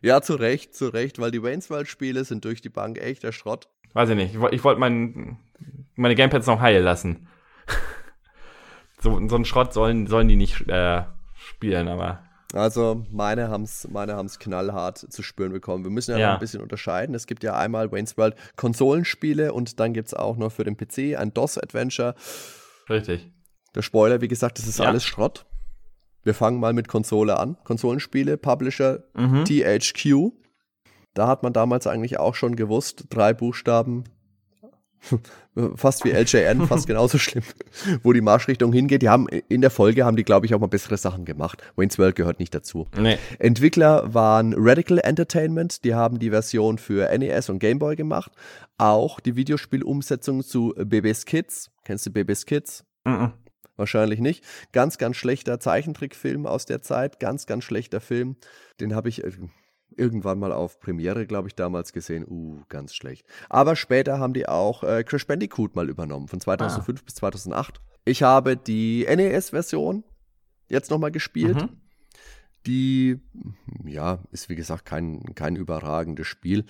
[0.02, 3.68] Ja, zu Recht, zu Recht, weil die Waynesworld-Spiele sind durch die Bank echter Schrott.
[3.94, 4.36] Weiß ich nicht.
[4.52, 5.40] Ich, wollte mein,
[5.96, 7.28] meine Gamepads noch heil lassen.
[9.02, 11.02] so, so einen Schrott sollen, sollen die nicht äh,
[11.34, 12.24] spielen, aber.
[12.54, 15.84] Also meine haben es meine haben's knallhart zu spüren bekommen.
[15.84, 16.34] Wir müssen ja, ja.
[16.36, 17.16] ein bisschen unterscheiden.
[17.16, 20.78] Es gibt ja einmal Wayne's World Konsolenspiele und dann gibt es auch noch für den
[20.78, 22.14] PC ein DOS-Adventure.
[22.88, 23.32] Richtig.
[23.74, 24.86] Der Spoiler, wie gesagt, das ist ja.
[24.86, 25.47] alles Schrott.
[26.28, 27.56] Wir fangen mal mit Konsole an.
[27.64, 29.46] Konsolenspiele, Publisher mhm.
[29.46, 30.34] THQ.
[31.14, 34.04] Da hat man damals eigentlich auch schon gewusst, drei Buchstaben,
[35.76, 37.46] fast wie LJN, fast genauso schlimm,
[38.04, 39.04] wo die Marschrichtung hingeht.
[39.04, 41.64] Die haben in der Folge haben die, glaube ich, auch mal bessere Sachen gemacht.
[41.78, 42.88] Wayne's World gehört nicht dazu.
[43.00, 43.18] Nee.
[43.40, 48.34] Entwickler waren Radical Entertainment, die haben die Version für NES und Game Boy gemacht.
[48.78, 51.72] Auch die Videospielumsetzung zu Baby's Kids.
[51.86, 52.84] Kennst du Baby's Kids?
[53.06, 53.32] Mhm.
[53.78, 54.44] Wahrscheinlich nicht.
[54.74, 57.20] Ganz, ganz schlechter Zeichentrickfilm aus der Zeit.
[57.20, 58.36] Ganz, ganz schlechter Film.
[58.80, 59.32] Den habe ich äh,
[59.96, 62.26] irgendwann mal auf Premiere, glaube ich, damals gesehen.
[62.28, 63.26] Uh, ganz schlecht.
[63.50, 67.04] Aber später haben die auch äh, Crash Bandicoot mal übernommen, von 2005 ah.
[67.06, 67.82] bis 2008.
[68.06, 70.04] Ich habe die NES-Version
[70.70, 71.62] jetzt nochmal gespielt.
[71.62, 71.70] Mhm.
[72.66, 73.20] Die,
[73.86, 76.66] ja, ist wie gesagt kein, kein überragendes Spiel.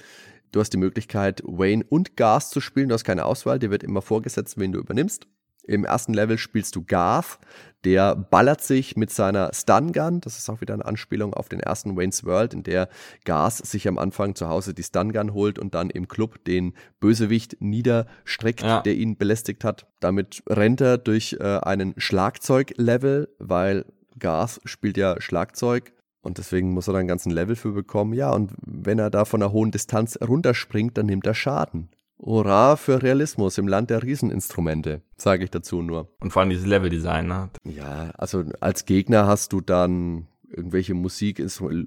[0.52, 2.90] Du hast die Möglichkeit, Wayne und Gas zu spielen.
[2.90, 5.28] Du hast keine Auswahl, dir wird immer vorgesetzt, wen du übernimmst.
[5.68, 7.40] Im ersten Level spielst du Garth,
[7.84, 10.22] der ballert sich mit seiner Stun Gun.
[10.22, 12.90] Das ist auch wieder eine Anspielung auf den ersten Wayne's World, in der
[13.24, 16.74] Garth sich am Anfang zu Hause die Stun Gun holt und dann im Club den
[17.00, 18.82] Bösewicht niederstreckt, ja.
[18.82, 19.86] der ihn belästigt hat.
[20.00, 23.86] Damit rennt er durch äh, einen Schlagzeuglevel, weil
[24.18, 28.14] Garth spielt ja Schlagzeug und deswegen muss er da einen ganzen Level für bekommen.
[28.14, 31.90] Ja, und wenn er da von einer hohen Distanz runterspringt, dann nimmt er Schaden.
[32.20, 36.10] Hurra für Realismus im Land der Rieseninstrumente, sage ich dazu nur.
[36.20, 37.50] Und vor allem dieses Leveldesign, ne?
[37.64, 41.44] Ja, also als Gegner hast du dann irgendwelche Musik,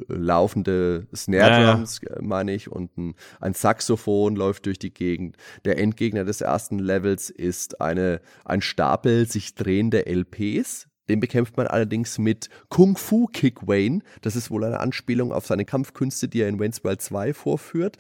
[0.09, 2.23] laufende Snare Drums, ja, ja.
[2.23, 5.37] meine ich, und ein, ein, Saxophon läuft durch die Gegend.
[5.65, 11.67] Der Endgegner des ersten Levels ist eine, ein Stapel sich drehende LPs, den bekämpft man
[11.67, 14.01] allerdings mit Kung Fu Kick Wayne.
[14.23, 17.97] Das ist wohl eine Anspielung auf seine Kampfkünste, die er in Wayne's World 2 vorführt.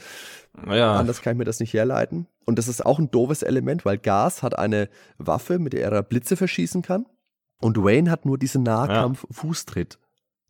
[0.67, 0.97] Ja.
[0.97, 2.27] Anders kann ich mir das nicht herleiten.
[2.45, 4.89] Und das ist auch ein doofes Element, weil Gas hat eine
[5.19, 7.07] Waffe, mit der er Blitze verschießen kann.
[7.61, 9.99] Und Wayne hat nur diesen Nahkampf-Fußtritt,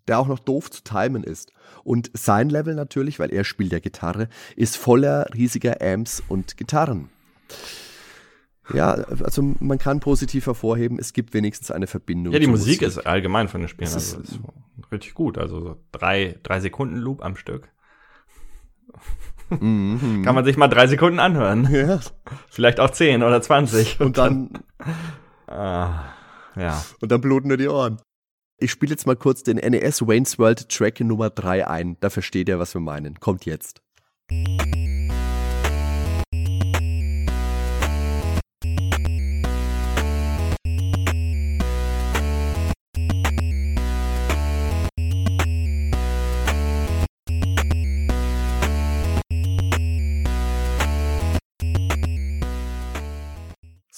[0.07, 1.53] der auch noch doof zu timen ist.
[1.83, 7.11] Und sein Level natürlich, weil er spielt ja Gitarre, ist voller riesiger Amps und Gitarren.
[8.75, 12.33] Ja, also man kann positiv hervorheben, es gibt wenigstens eine Verbindung.
[12.33, 14.41] Ja, die Musik, Musik, ist allgemein von den Spielen also ist,
[14.93, 15.39] richtig gut.
[15.39, 17.69] Also so drei, drei Sekunden Loop am Stück.
[19.51, 20.23] Mhm.
[20.25, 21.69] kann man sich mal drei Sekunden anhören.
[21.73, 22.01] Ja.
[22.49, 24.01] Vielleicht auch zehn oder zwanzig.
[24.01, 24.51] Und, dann.
[25.47, 26.05] ah,
[26.57, 26.85] ja.
[27.01, 28.01] Und dann bluten nur die Ohren.
[28.59, 31.97] Ich spiele jetzt mal kurz den NES Wayne's World Track Nummer 3 ein.
[32.01, 33.19] Da versteht ihr, was wir meinen.
[33.19, 33.81] Kommt jetzt.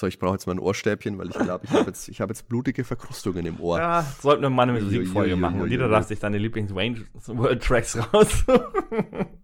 [0.03, 2.49] So, ich brauche jetzt mal ein Ohrstäbchen, weil ich glaube, ich habe jetzt, hab jetzt
[2.49, 3.79] blutige Verkrustungen im Ohr.
[3.79, 7.97] Ja, sollten wir mal eine Musikfolge machen und jeder darf sich seine Lieblings-Wayne World Tracks
[8.13, 8.45] raus.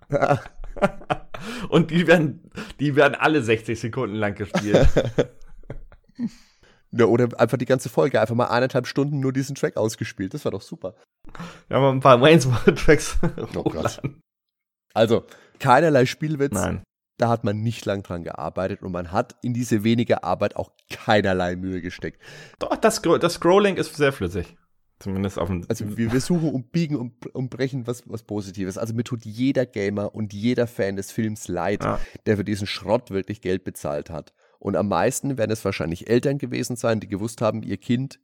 [1.68, 2.50] und die werden,
[2.80, 4.88] die werden alle 60 Sekunden lang gespielt.
[6.90, 10.32] Ja, oder einfach die ganze Folge, einfach mal eineinhalb Stunden nur diesen Track ausgespielt.
[10.32, 10.94] Das war doch super.
[11.68, 13.18] Wir haben ein paar Wayne's World Tracks.
[13.54, 14.00] Oh Gott.
[14.94, 15.26] Also,
[15.60, 16.54] keinerlei Spielwitz.
[16.54, 16.82] Nein.
[17.18, 20.70] Da hat man nicht lang dran gearbeitet und man hat in diese wenige Arbeit auch
[20.90, 22.22] keinerlei Mühe gesteckt.
[22.58, 24.56] Doch, das, das Scrolling ist sehr flüssig.
[25.00, 25.64] Zumindest auf dem.
[25.68, 28.78] Also wir, wir suchen und biegen und, und brechen was, was Positives.
[28.78, 32.00] Also mir tut jeder Gamer und jeder Fan des Films leid, ja.
[32.26, 34.32] der für diesen Schrott wirklich Geld bezahlt hat.
[34.58, 38.18] Und am meisten werden es wahrscheinlich Eltern gewesen sein, die gewusst haben, ihr Kind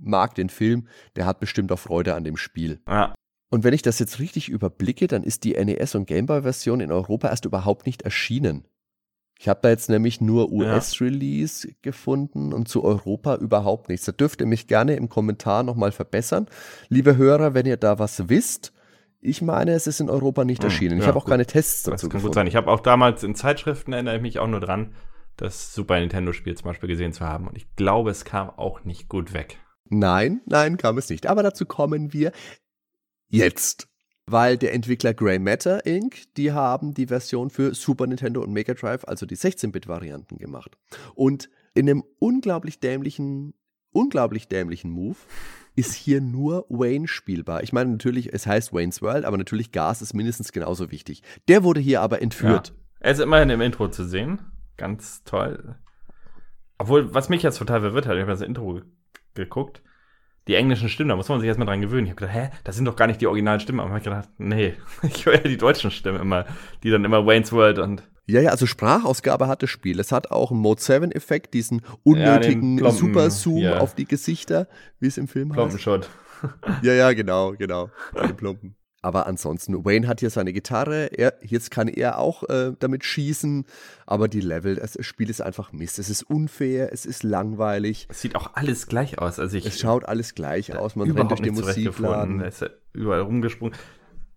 [0.00, 2.80] mag den Film, der hat bestimmt auch Freude an dem Spiel.
[2.88, 3.14] Ja.
[3.54, 7.28] Und wenn ich das jetzt richtig überblicke, dann ist die NES- und Gameboy-Version in Europa
[7.28, 8.64] erst überhaupt nicht erschienen.
[9.38, 11.74] Ich habe da jetzt nämlich nur US-Release ja.
[11.80, 14.06] gefunden und zu Europa überhaupt nichts.
[14.06, 16.48] Da dürft ihr mich gerne im Kommentar nochmal verbessern.
[16.88, 18.72] Liebe Hörer, wenn ihr da was wisst,
[19.20, 20.98] ich meine, es ist in Europa nicht hm, erschienen.
[20.98, 21.30] ich habe auch gut.
[21.30, 22.26] keine Tests dazu das kann gefunden.
[22.26, 22.46] Gut sein.
[22.48, 24.96] Ich habe auch damals in Zeitschriften, erinnere ich mich auch nur dran,
[25.36, 27.46] das Super Nintendo-Spiel zum Beispiel gesehen zu haben.
[27.46, 29.60] Und ich glaube, es kam auch nicht gut weg.
[29.88, 31.28] Nein, nein, kam es nicht.
[31.28, 32.32] Aber dazu kommen wir
[33.28, 33.88] jetzt.
[34.26, 38.72] Weil der Entwickler Grey Matter Inc., die haben die Version für Super Nintendo und Mega
[38.72, 40.78] Drive, also die 16-Bit-Varianten gemacht.
[41.14, 43.52] Und in einem unglaublich dämlichen,
[43.92, 45.16] unglaublich dämlichen Move
[45.76, 47.62] ist hier nur Wayne spielbar.
[47.62, 51.22] Ich meine, natürlich, es heißt Wayne's World, aber natürlich Gas ist mindestens genauso wichtig.
[51.48, 52.68] Der wurde hier aber entführt.
[52.68, 52.74] Ja.
[53.00, 54.40] Er ist immerhin im Intro zu sehen.
[54.76, 55.76] Ganz toll.
[56.78, 58.80] Obwohl, was mich jetzt total verwirrt hat, ich habe das Intro
[59.34, 59.82] geguckt,
[60.48, 62.06] die englischen Stimmen, da muss man sich erstmal dran gewöhnen.
[62.06, 63.80] Ich habe gedacht, hä, das sind doch gar nicht die originalen Stimmen.
[63.80, 66.44] Aber ich habe gedacht, nee, ich höre ja die deutschen Stimmen immer,
[66.82, 70.00] die dann immer Wayne's World und ja, ja, also Sprachausgabe hat das Spiel.
[70.00, 73.78] Es hat auch einen Mode 7-Effekt, diesen unnötigen ja, Super-Zoom ja.
[73.80, 74.66] auf die Gesichter,
[74.98, 75.86] wie es im Film heißt.
[76.82, 77.90] ja, ja, genau, genau.
[78.26, 78.76] Die Plumpen.
[79.04, 83.66] Aber ansonsten, Wayne hat hier seine Gitarre, er, jetzt kann er auch äh, damit schießen,
[84.06, 85.98] aber die Level, das Spiel ist einfach Mist.
[85.98, 88.06] Es ist unfair, es ist langweilig.
[88.08, 89.38] Es sieht auch alles gleich aus.
[89.38, 92.40] Also ich, es schaut alles gleich aus, man rennt durch den Musikladen.
[92.40, 93.74] Es ist überall rumgesprungen.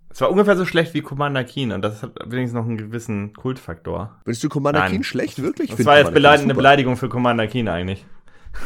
[0.09, 3.31] Es war ungefähr so schlecht wie Commander Keen und das hat wenigstens noch einen gewissen
[3.31, 4.19] Kultfaktor.
[4.25, 4.91] Findest du Commander Nein.
[4.91, 5.69] Keen schlecht, wirklich?
[5.69, 8.05] Das war jetzt Commander eine Beleidigung für Commander Keen eigentlich.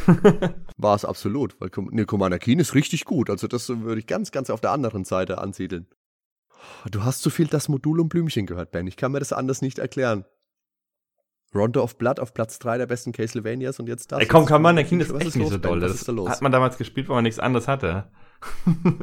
[0.76, 3.30] war es absolut, weil ne, Commander Keen ist richtig gut.
[3.30, 5.86] Also das würde ich ganz, ganz auf der anderen Seite ansiedeln.
[6.90, 8.86] Du hast zu viel das Modul und Blümchen gehört, Ben.
[8.86, 10.24] Ich kann mir das anders nicht erklären.
[11.54, 14.20] Rondo of Blood auf Platz 3 der besten Castlevanias und jetzt das.
[14.20, 15.80] Ey, komm, Commander Keen ist echt ist nicht so doll.
[15.80, 18.10] Das da hat man damals gespielt, weil man nichts anderes hatte.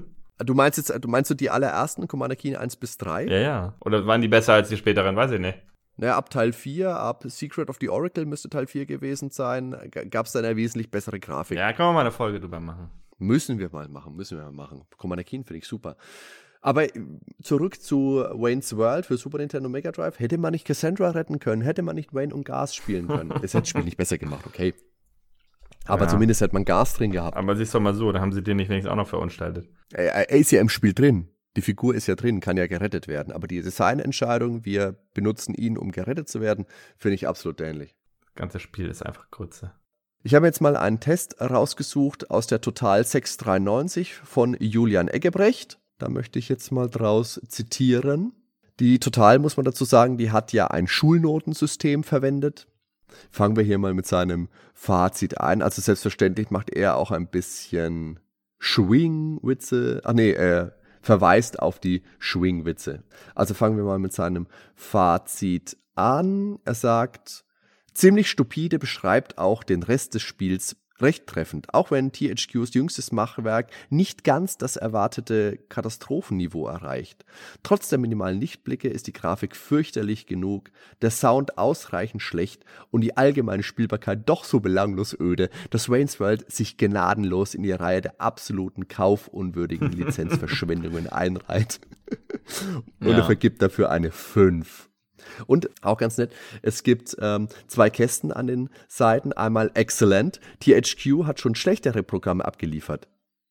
[0.45, 3.25] Du meinst jetzt, du meinst du die allerersten Commander Keen 1 bis 3?
[3.25, 3.75] Ja, ja.
[3.81, 5.17] Oder waren die besser als die späteren?
[5.17, 5.59] Weiß ich nicht.
[5.99, 9.75] Naja, ab Teil 4, ab Secret of the Oracle müsste Teil 4 gewesen sein,
[10.09, 11.57] gab es dann eine wesentlich bessere Grafik.
[11.57, 12.89] Ja, können wir mal eine Folge drüber machen.
[13.17, 14.83] Müssen wir mal machen, müssen wir mal machen.
[14.95, 15.97] Commander Keen finde ich super.
[16.61, 16.87] Aber
[17.43, 20.19] zurück zu Wayne's World für Super Nintendo Mega Drive.
[20.19, 23.29] Hätte man nicht Cassandra retten können, hätte man nicht Wayne und Gas spielen können.
[23.29, 24.73] Das hätte das Spiel nicht besser gemacht, okay.
[25.85, 26.07] Aber ja.
[26.07, 27.35] zumindest hätte man Gas drin gehabt.
[27.35, 29.67] Aber siehst doch mal so, da haben sie den nicht wenigstens auch noch verunstaltet.
[29.91, 31.27] Er, er ist ja im Spiel drin.
[31.57, 33.33] Die Figur ist ja drin, kann ja gerettet werden.
[33.33, 36.65] Aber die Designentscheidung, wir benutzen ihn, um gerettet zu werden,
[36.97, 37.95] finde ich absolut dämlich.
[38.21, 39.71] Das ganze Spiel ist einfach Grütze.
[40.21, 45.79] Ich habe jetzt mal einen Test rausgesucht aus der Total 693 von Julian Eggebrecht.
[45.97, 48.33] Da möchte ich jetzt mal draus zitieren.
[48.79, 52.67] Die Total, muss man dazu sagen, die hat ja ein Schulnotensystem verwendet.
[53.31, 55.61] Fangen wir hier mal mit seinem Fazit ein.
[55.61, 58.19] Also selbstverständlich macht er auch ein bisschen
[58.59, 60.01] Schwing-Witze.
[60.03, 63.03] Ach nee, er verweist auf die Schwing-Witze.
[63.35, 66.59] Also fangen wir mal mit seinem Fazit an.
[66.65, 67.43] Er sagt,
[67.93, 73.71] ziemlich stupide beschreibt auch den Rest des Spiels recht treffend, auch wenn THQs jüngstes Machwerk
[73.89, 77.25] nicht ganz das erwartete Katastrophenniveau erreicht.
[77.63, 80.71] Trotz der minimalen Lichtblicke ist die Grafik fürchterlich genug,
[81.01, 86.51] der Sound ausreichend schlecht und die allgemeine Spielbarkeit doch so belanglos öde, dass Wayne's World
[86.51, 91.79] sich gnadenlos in die Reihe der absoluten kaufunwürdigen Lizenzverschwendungen einreiht.
[92.99, 93.17] und ja.
[93.17, 94.88] er vergibt dafür eine 5.
[95.47, 99.33] Und auch ganz nett, es gibt ähm, zwei Kästen an den Seiten.
[99.33, 100.39] Einmal Excellent.
[100.59, 103.07] THQ hat schon schlechtere Programme abgeliefert.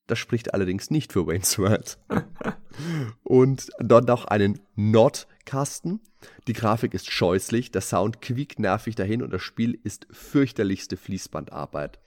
[0.06, 1.98] Das spricht allerdings nicht für Wayne's World.
[3.22, 6.00] und dort noch einen Not-Kasten.
[6.48, 12.00] Die Grafik ist scheußlich, der Sound quiekt nervig dahin und das Spiel ist fürchterlichste Fließbandarbeit.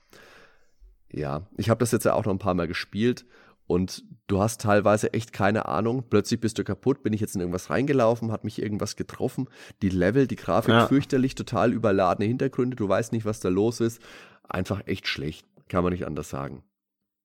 [1.14, 3.26] Ja, ich habe das jetzt ja auch noch ein paar Mal gespielt
[3.72, 6.04] und du hast teilweise echt keine Ahnung.
[6.10, 9.48] Plötzlich bist du kaputt, bin ich jetzt in irgendwas reingelaufen, hat mich irgendwas getroffen.
[9.82, 10.88] Die Level, die Grafik ja.
[10.88, 14.02] fürchterlich, total überladene Hintergründe, du weißt nicht, was da los ist.
[14.44, 16.64] Einfach echt schlecht, kann man nicht anders sagen.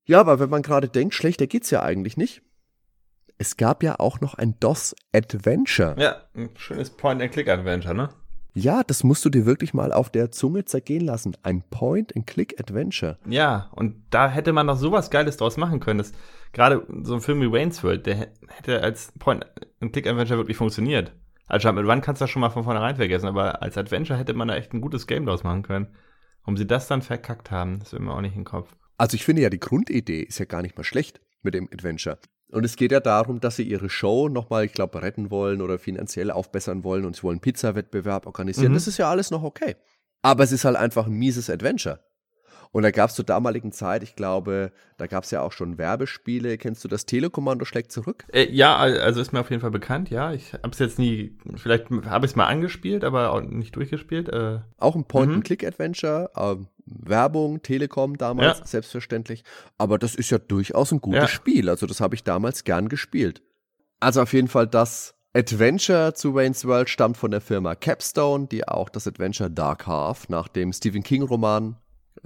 [0.05, 2.43] Ja, aber wenn man gerade denkt, schlechter geht's ja eigentlich nicht.
[3.39, 5.97] Es gab ja auch noch ein DOS Adventure.
[5.99, 8.11] Ja, ein schönes Point-and-Click-Adventure, ne?
[8.59, 11.37] Ja, das musst du dir wirklich mal auf der Zunge zergehen lassen.
[11.43, 13.19] Ein Point-and-Click-Adventure.
[13.29, 15.99] Ja, und da hätte man noch sowas Geiles draus machen können.
[15.99, 16.13] Das,
[16.55, 21.13] gerade so ein Film wie Wayne's World, der hätte als Point-and-Click-Adventure wirklich funktioniert.
[21.47, 24.33] Als Jump Run kannst du das schon mal von vornherein vergessen, aber als Adventure hätte
[24.33, 25.89] man da echt ein gutes Game draus machen können.
[26.41, 28.75] Warum sie das dann verkackt haben, das will mir auch nicht in den Kopf.
[28.97, 32.19] Also ich finde ja, die Grundidee ist ja gar nicht mal schlecht mit dem Adventure.
[32.53, 35.79] Und es geht ja darum, dass sie ihre Show nochmal, ich glaube, retten wollen oder
[35.79, 38.73] finanziell aufbessern wollen und sie wollen einen Pizza-Wettbewerb organisieren.
[38.73, 38.77] Mhm.
[38.77, 39.77] Das ist ja alles noch okay.
[40.23, 42.01] Aber es ist halt einfach ein mieses Adventure.
[42.77, 45.79] Und da gab es zur damaligen Zeit, ich glaube, da gab es ja auch schon
[45.79, 46.59] Werbespiele.
[46.59, 48.27] Kennst du das Telekommando schlägt zurück?
[48.31, 50.35] Äh, ja, also ist mir auf jeden Fall bekannt, ja.
[50.35, 54.29] Ich habe es jetzt nie, vielleicht habe ich es mal angespielt, aber auch nicht durchgespielt.
[54.29, 54.59] Äh.
[54.77, 56.31] Auch ein Point-and-Click-Adventure.
[56.37, 58.67] Äh, Werbung, Telekom damals, ja.
[58.67, 59.43] selbstverständlich.
[59.79, 61.29] Aber das ist ja durchaus ein gutes ja.
[61.29, 61.71] Spiel.
[61.71, 63.41] Also das habe ich damals gern gespielt.
[64.01, 68.69] Also auf jeden Fall das Adventure zu Wayne's World stammt von der Firma Capstone, die
[68.69, 71.77] auch das Adventure Dark Half nach dem Stephen King Roman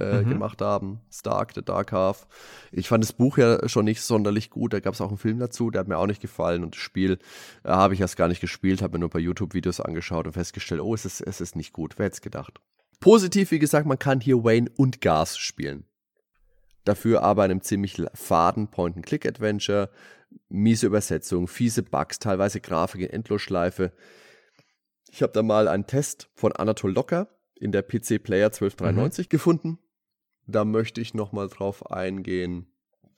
[0.01, 0.31] äh, mhm.
[0.31, 1.01] gemacht haben.
[1.11, 2.27] Stark, The Dark Half.
[2.73, 4.73] Ich fand das Buch ja schon nicht sonderlich gut.
[4.73, 6.63] Da gab es auch einen Film dazu, der hat mir auch nicht gefallen.
[6.63, 7.19] Und das Spiel
[7.65, 10.33] äh, habe ich erst gar nicht gespielt, habe mir nur ein paar YouTube-Videos angeschaut und
[10.33, 11.95] festgestellt, oh, es ist, es ist nicht gut.
[11.97, 12.61] Wer hätte es gedacht?
[13.01, 15.85] Positiv, wie gesagt, man kann hier Wayne und Gas spielen.
[16.85, 19.91] Dafür aber einem ziemlich faden Point-and-Click-Adventure,
[20.49, 23.93] miese Übersetzung, fiese Bugs, teilweise Grafik in Endlosschleife.
[25.11, 29.29] Ich habe da mal einen Test von Anatol Locker in der PC Player 1293 mhm.
[29.29, 29.79] gefunden.
[30.51, 32.67] Da möchte ich nochmal drauf eingehen.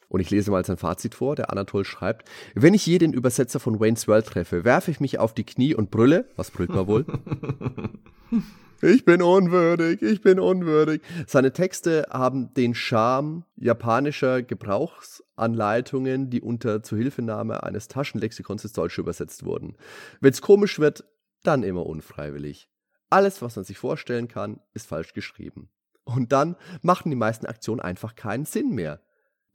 [0.08, 1.36] Und ich lese mal sein Fazit vor.
[1.36, 5.18] Der Anatol schreibt: Wenn ich je den Übersetzer von Wayne's World treffe, werfe ich mich
[5.18, 6.28] auf die Knie und brülle.
[6.36, 7.06] Was brüllt man wohl?
[8.84, 11.02] Ich bin unwürdig, ich bin unwürdig.
[11.28, 19.44] Seine Texte haben den Charme japanischer Gebrauchsanleitungen, die unter Zuhilfenahme eines Taschenlexikons ins Deutsche übersetzt
[19.44, 19.76] wurden.
[20.20, 21.04] Wenn's komisch wird,
[21.44, 22.68] dann immer unfreiwillig.
[23.08, 25.68] Alles, was man sich vorstellen kann, ist falsch geschrieben.
[26.04, 29.00] Und dann machen die meisten Aktionen einfach keinen Sinn mehr.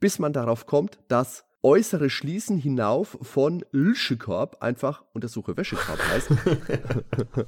[0.00, 6.30] Bis man darauf kommt, dass äußere Schließen hinauf von Lschkorb einfach Untersuche Wäschekorb heißt.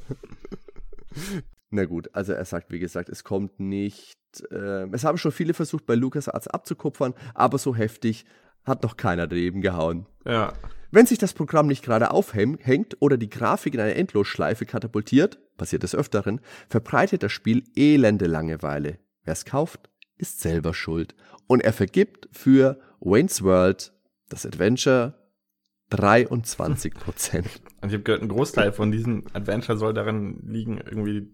[1.70, 4.18] Na gut, also er sagt, wie gesagt, es kommt nicht.
[4.51, 8.26] Äh, es haben schon viele versucht, bei LucasArts abzukupfern, aber so heftig
[8.64, 10.07] hat noch keiner daneben gehauen.
[10.24, 10.53] Ja.
[10.93, 15.84] Wenn sich das Programm nicht gerade aufhängt oder die Grafik in eine Endlosschleife katapultiert, passiert
[15.84, 18.99] des Öfteren, verbreitet das Spiel elende Langeweile.
[19.22, 21.14] Wer es kauft, ist selber schuld.
[21.47, 23.93] Und er vergibt für Wayne's World
[24.28, 25.14] das Adventure
[25.91, 27.62] 23 Prozent.
[27.80, 31.32] Und ich habe gehört, ein Großteil von diesem Adventure soll darin liegen, irgendwie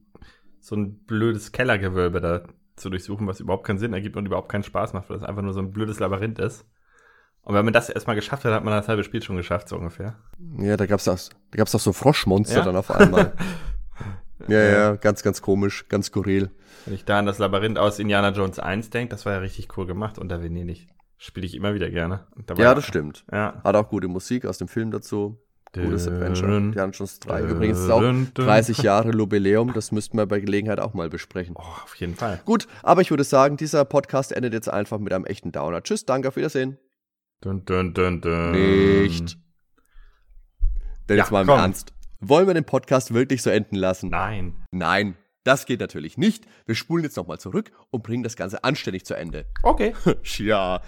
[0.60, 2.44] so ein blödes Kellergewölbe da
[2.76, 5.42] zu durchsuchen, was überhaupt keinen Sinn ergibt und überhaupt keinen Spaß macht, weil das einfach
[5.42, 6.66] nur so ein blödes Labyrinth ist.
[7.46, 9.76] Und wenn man das erstmal geschafft hat, hat man das halbe Spiel schon geschafft, so
[9.76, 10.16] ungefähr.
[10.58, 11.16] Ja, da gab's auch,
[11.52, 12.64] da gab's auch so Froschmonster ja?
[12.64, 13.34] dann auf einmal.
[14.48, 16.50] ja, ja, ganz, ganz komisch, ganz skurril.
[16.86, 19.68] Wenn ich da an das Labyrinth aus Indiana Jones 1 denke, das war ja richtig
[19.78, 20.88] cool gemacht unter Venedig.
[21.18, 22.26] Spiele ich immer wieder gerne.
[22.58, 23.24] ja, das stimmt.
[23.30, 23.60] Ja.
[23.62, 25.38] Hat auch gute Musik aus dem Film dazu.
[25.72, 26.56] Cooles Adventure.
[26.56, 27.42] Indiana Jones 3.
[27.42, 28.02] Übrigens ist auch
[28.34, 29.72] 30 Jahre Jubiläum.
[29.72, 31.54] Das müssten wir bei Gelegenheit auch mal besprechen.
[31.56, 32.40] Oh, auf jeden Fall.
[32.44, 35.82] Gut, aber ich würde sagen, dieser Podcast endet jetzt einfach mit einem echten Downer.
[35.82, 36.78] Tschüss, danke, auf Wiedersehen.
[37.40, 38.52] Dun, dun, dun, dun.
[38.52, 39.38] Nicht.
[41.08, 41.58] Denn ja, jetzt mal im komm.
[41.58, 41.92] Ernst.
[42.20, 44.08] Wollen wir den Podcast wirklich so enden lassen?
[44.08, 44.64] Nein.
[44.72, 46.46] Nein, das geht natürlich nicht.
[46.64, 49.46] Wir spulen jetzt nochmal zurück und bringen das Ganze anständig zu Ende.
[49.62, 49.94] Okay.
[50.38, 50.80] ja.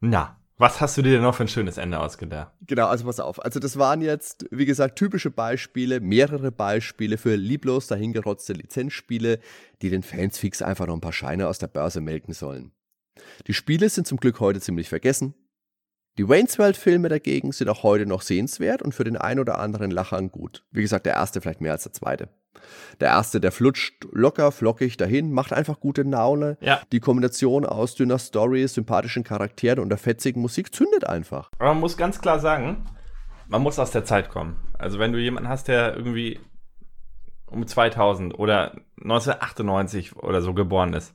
[0.00, 2.52] Na, was hast du dir denn noch für ein schönes Ende ausgedacht?
[2.66, 3.44] Genau, also pass auf.
[3.44, 9.40] Also das waren jetzt, wie gesagt, typische Beispiele, mehrere Beispiele für lieblos dahingerotzte Lizenzspiele,
[9.82, 12.70] die den Fans fix einfach noch ein paar Scheine aus der Börse melken sollen.
[13.48, 15.34] Die Spiele sind zum Glück heute ziemlich vergessen.
[16.16, 19.58] Die Wayne's World Filme dagegen sind auch heute noch sehenswert und für den ein oder
[19.58, 20.64] anderen Lachern gut.
[20.70, 22.28] Wie gesagt, der erste vielleicht mehr als der zweite.
[23.00, 26.56] Der erste, der flutscht locker, flockig dahin, macht einfach gute Laune.
[26.60, 26.80] Ja.
[26.92, 31.50] Die Kombination aus dünner Story, sympathischen Charakteren und der fetzigen Musik zündet einfach.
[31.58, 32.86] Aber man muss ganz klar sagen,
[33.48, 34.56] man muss aus der Zeit kommen.
[34.78, 36.40] Also wenn du jemanden hast, der irgendwie
[37.46, 41.14] um 2000 oder 1998 oder so geboren ist,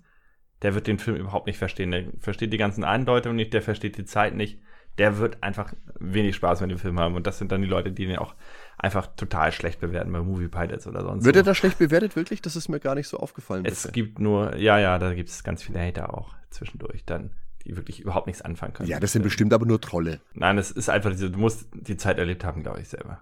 [0.62, 1.92] der wird den Film überhaupt nicht verstehen.
[1.92, 4.60] Der versteht die ganzen Andeutungen nicht, der versteht die Zeit nicht.
[4.98, 7.16] Der wird einfach wenig Spaß mit dem Film haben.
[7.16, 8.36] Und das sind dann die Leute, die ihn auch
[8.78, 11.42] einfach total schlecht bewerten bei Movie Pilots oder sonst Wird so.
[11.42, 12.42] er da schlecht bewertet, wirklich?
[12.42, 13.66] Das ist mir gar nicht so aufgefallen.
[13.66, 13.92] Es bisher.
[13.92, 17.32] gibt nur, ja, ja, da gibt es ganz viele Hater auch zwischendurch dann,
[17.66, 18.90] die wirklich überhaupt nichts anfangen können.
[18.90, 20.22] Ja, das sind bestimmt aber nur Trolle.
[20.34, 23.22] Nein, es ist einfach diese, du musst die Zeit erlebt haben, glaube ich selber.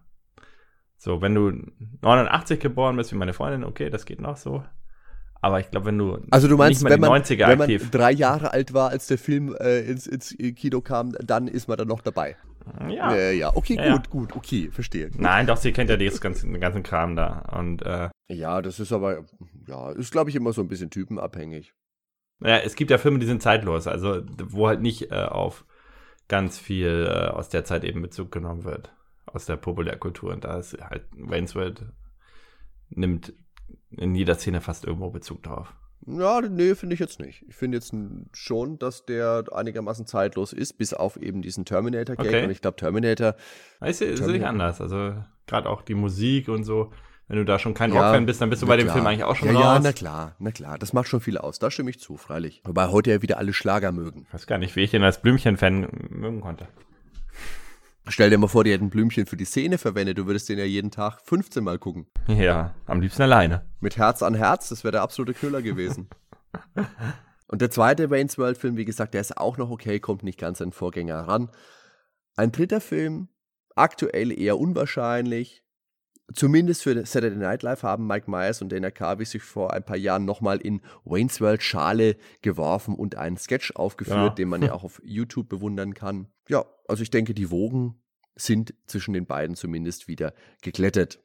[0.97, 1.51] So, wenn du
[2.01, 4.63] 89 geboren bist, wie meine Freundin, okay, das geht noch so.
[5.41, 8.73] Aber ich glaube, wenn du also du meinst, wenn man, wenn man drei Jahre alt
[8.73, 12.35] war, als der Film äh, ins, ins Kino kam, dann ist man dann noch dabei.
[12.89, 13.13] Ja.
[13.13, 14.11] Äh, ja, okay, ja, gut, ja.
[14.11, 15.11] gut, okay, verstehe.
[15.15, 17.39] Nein, doch, sie kennt ja das ganze, den ganzen Kram da.
[17.57, 19.25] Und, äh, ja, das ist aber,
[19.67, 21.73] ja, ist, glaube ich, immer so ein bisschen typenabhängig.
[22.41, 25.65] Ja, es gibt ja Filme, die sind zeitlos, also wo halt nicht äh, auf
[26.27, 28.93] ganz viel äh, aus der Zeit eben Bezug genommen wird.
[29.25, 30.33] Aus der Populärkultur.
[30.33, 31.85] Und da ist halt Wayne's World
[32.89, 33.33] nimmt
[33.89, 35.73] in jeder Szene fast irgendwo Bezug drauf.
[36.07, 37.43] Ja, nee, finde ich jetzt nicht.
[37.47, 37.93] Ich finde jetzt
[38.33, 42.25] schon, dass der einigermaßen zeitlos ist, bis auf eben diesen Terminator-Gag.
[42.25, 42.43] Okay.
[42.45, 43.35] Und ich glaube, Terminator.
[43.81, 44.31] Ist, ist Terminator.
[44.31, 44.81] nicht anders.
[44.81, 45.15] Also,
[45.47, 46.91] gerade auch die Musik und so.
[47.27, 49.23] Wenn du da schon kein ja, Rockfan bist, dann bist du bei dem Film eigentlich
[49.23, 49.63] auch schon ja, raus.
[49.63, 50.77] Ja, na klar, na klar.
[50.77, 51.57] Das macht schon viel aus.
[51.57, 52.61] Da stimme ich zu, freilich.
[52.65, 54.25] Wobei heute ja wieder alle Schlager mögen.
[54.27, 56.67] Ich weiß gar nicht, wie ich den als Blümchen-Fan mögen konnte.
[58.07, 60.17] Stell dir mal vor, die hätten Blümchen für die Szene verwendet.
[60.19, 62.05] Du würdest den ja jeden Tag 15 Mal gucken.
[62.27, 63.65] Ja, am liebsten alleine.
[63.79, 66.07] Mit Herz an Herz, das wäre der absolute Knüller gewesen.
[67.47, 70.39] Und der zweite Wayne's World Film, wie gesagt, der ist auch noch okay, kommt nicht
[70.39, 71.49] ganz an den Vorgänger ran.
[72.35, 73.29] Ein dritter Film,
[73.75, 75.63] aktuell eher unwahrscheinlich.
[76.33, 79.97] Zumindest für Saturday Night Live haben Mike Myers und Dana Carvey sich vor ein paar
[79.97, 84.29] Jahren nochmal in Wayne's World Schale geworfen und einen Sketch aufgeführt, ja.
[84.29, 86.27] den man ja auch auf YouTube bewundern kann.
[86.49, 88.01] Ja, also ich denke, die Wogen
[88.35, 91.19] sind zwischen den beiden zumindest wieder geglättet.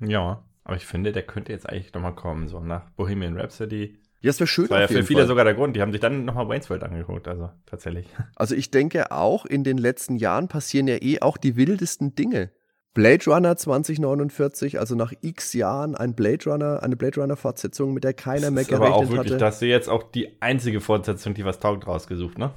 [0.00, 0.44] Ja.
[0.64, 3.98] Aber ich finde, der könnte jetzt eigentlich nochmal kommen, so nach Bohemian Rhapsody.
[4.20, 4.64] Ja, es wäre schön.
[4.64, 5.28] Das war ja für viele Fall.
[5.28, 5.76] sogar der Grund.
[5.76, 8.06] Die haben sich dann nochmal Wayne's World angeguckt, also tatsächlich.
[8.36, 12.50] Also ich denke auch, in den letzten Jahren passieren ja eh auch die wildesten Dinge.
[12.94, 18.04] Blade Runner 2049, also nach x Jahren ein Blade Runner, eine Blade Runner Fortsetzung, mit
[18.04, 19.38] der keiner mehr gerechnet aber auch wirklich, hatte.
[19.38, 22.52] Das ist jetzt auch die einzige Fortsetzung, die was taugt, rausgesucht, ne?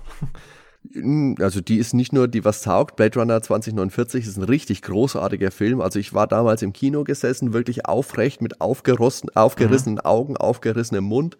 [1.39, 5.51] Also die ist nicht nur die was taugt, Blade Runner 2049 ist ein richtig großartiger
[5.51, 5.81] Film.
[5.81, 10.05] Also ich war damals im Kino gesessen, wirklich aufrecht mit aufgerissenen mhm.
[10.05, 11.37] Augen, aufgerissenem Mund.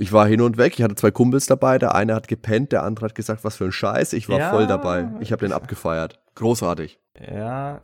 [0.00, 2.84] Ich war hin und weg, ich hatte zwei Kumpels dabei, der eine hat gepennt, der
[2.84, 5.10] andere hat gesagt, was für ein Scheiß, ich war ja, voll dabei.
[5.20, 6.18] Ich habe den abgefeiert.
[6.36, 6.98] Großartig.
[7.30, 7.82] Ja,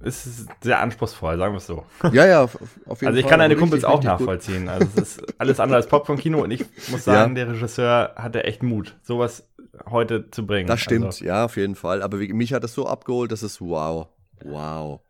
[0.00, 1.86] es ist sehr anspruchsvoll, sagen wir es so.
[2.12, 3.08] Ja, ja, auf, jeden Fall.
[3.08, 4.68] Also ich kann deine Kumpels auch nachvollziehen.
[4.68, 7.46] Also es ist alles andere als Popcorn-Kino und ich muss sagen, ja.
[7.46, 9.48] der Regisseur hatte echt Mut, sowas
[9.88, 10.66] heute zu bringen.
[10.66, 12.02] Das stimmt, also, ja, auf jeden Fall.
[12.02, 14.08] Aber mich hat das so abgeholt, das ist wow.
[14.44, 15.00] Wow.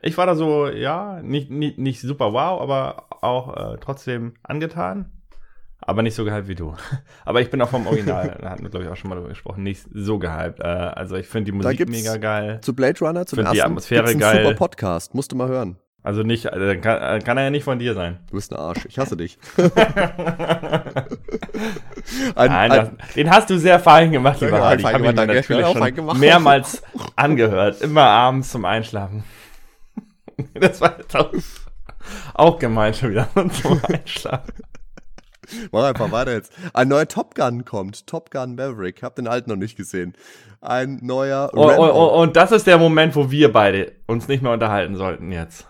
[0.00, 5.12] Ich war da so, ja, nicht, nicht, nicht super wow, aber auch äh, trotzdem angetan.
[5.88, 6.74] Aber nicht so gehypt wie du.
[7.24, 9.30] Aber ich bin auch vom Original, da hatten wir, glaube ich, auch schon mal darüber
[9.30, 10.60] gesprochen, nicht so gehypt.
[10.60, 12.60] Äh, also ich finde die Musik mega geil.
[12.60, 14.44] Zu Blade Runner, ersten, die Atmosphäre geil.
[14.44, 15.78] super Podcast, musst du mal hören.
[16.02, 18.18] Also nicht, äh, kann, äh, kann, er ja nicht von dir sein.
[18.28, 19.38] Du bist ein Arsch, ich hasse dich.
[22.34, 24.82] ein, Nein, das, den hast du sehr fein gemacht, lieber Hardy.
[24.82, 25.36] Ich habe ihn danke.
[25.36, 26.82] natürlich schon mehrmals
[27.16, 29.24] angehört, immer abends zum Einschlafen.
[30.52, 31.32] das war jetzt auch,
[32.34, 33.30] auch gemein schon wieder
[33.62, 34.52] zum Einschlafen.
[35.72, 36.52] Mach einfach weiter jetzt.
[36.74, 38.06] Ein neuer Top Gun kommt.
[38.06, 39.02] Top Gun Maverick.
[39.02, 40.14] Hab den alten noch nicht gesehen.
[40.60, 41.50] Ein neuer.
[41.54, 44.96] Oh, oh, oh, und das ist der Moment, wo wir beide uns nicht mehr unterhalten
[44.96, 45.66] sollten jetzt.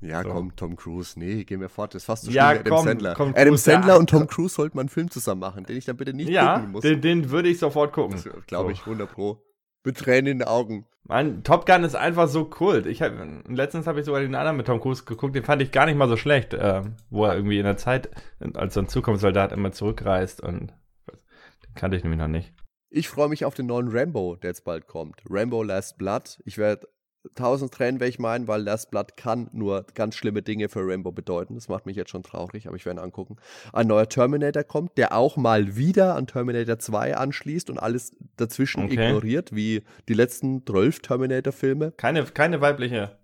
[0.00, 0.28] Ja, so.
[0.28, 1.18] komm, Tom Cruise.
[1.18, 1.94] Nee, gehen wir fort.
[1.94, 3.14] Das ist fast so ja, schlimm wie Adam komm, Sandler.
[3.14, 3.98] Komm, Adam Sandler ja.
[3.98, 6.56] und Tom Cruise sollten mal einen Film zusammen machen, den ich dann bitte nicht ja,
[6.56, 6.82] gucken muss.
[6.82, 8.22] Den, den würde ich sofort gucken.
[8.46, 9.42] Glaube ich, 100 Pro.
[9.84, 10.86] Mit Tränen in den Augen.
[11.08, 12.86] Mein Top Gun ist einfach so kult.
[12.86, 13.12] Ich hab,
[13.48, 15.96] letztens habe ich sogar den anderen mit Tom Cruise geguckt, den fand ich gar nicht
[15.96, 18.10] mal so schlecht, äh, wo er irgendwie in der Zeit
[18.54, 20.74] als so ein Zukunftssoldat immer zurückreist und
[21.64, 22.52] den kannte ich nämlich noch nicht.
[22.90, 25.22] Ich freue mich auf den neuen Rambo, der jetzt bald kommt.
[25.28, 26.40] Rambo Last Blood.
[26.44, 26.88] Ich werde
[27.34, 31.12] tausend Tränen werde ich meinen, weil Last Blood kann nur ganz schlimme Dinge für Rainbow
[31.12, 31.54] bedeuten.
[31.54, 33.36] Das macht mich jetzt schon traurig, aber ich werde ihn angucken.
[33.72, 38.84] Ein neuer Terminator kommt, der auch mal wieder an Terminator 2 anschließt und alles dazwischen
[38.84, 38.94] okay.
[38.94, 41.92] ignoriert, wie die letzten 12 Terminator-Filme.
[41.92, 43.16] Keine, keine weibliche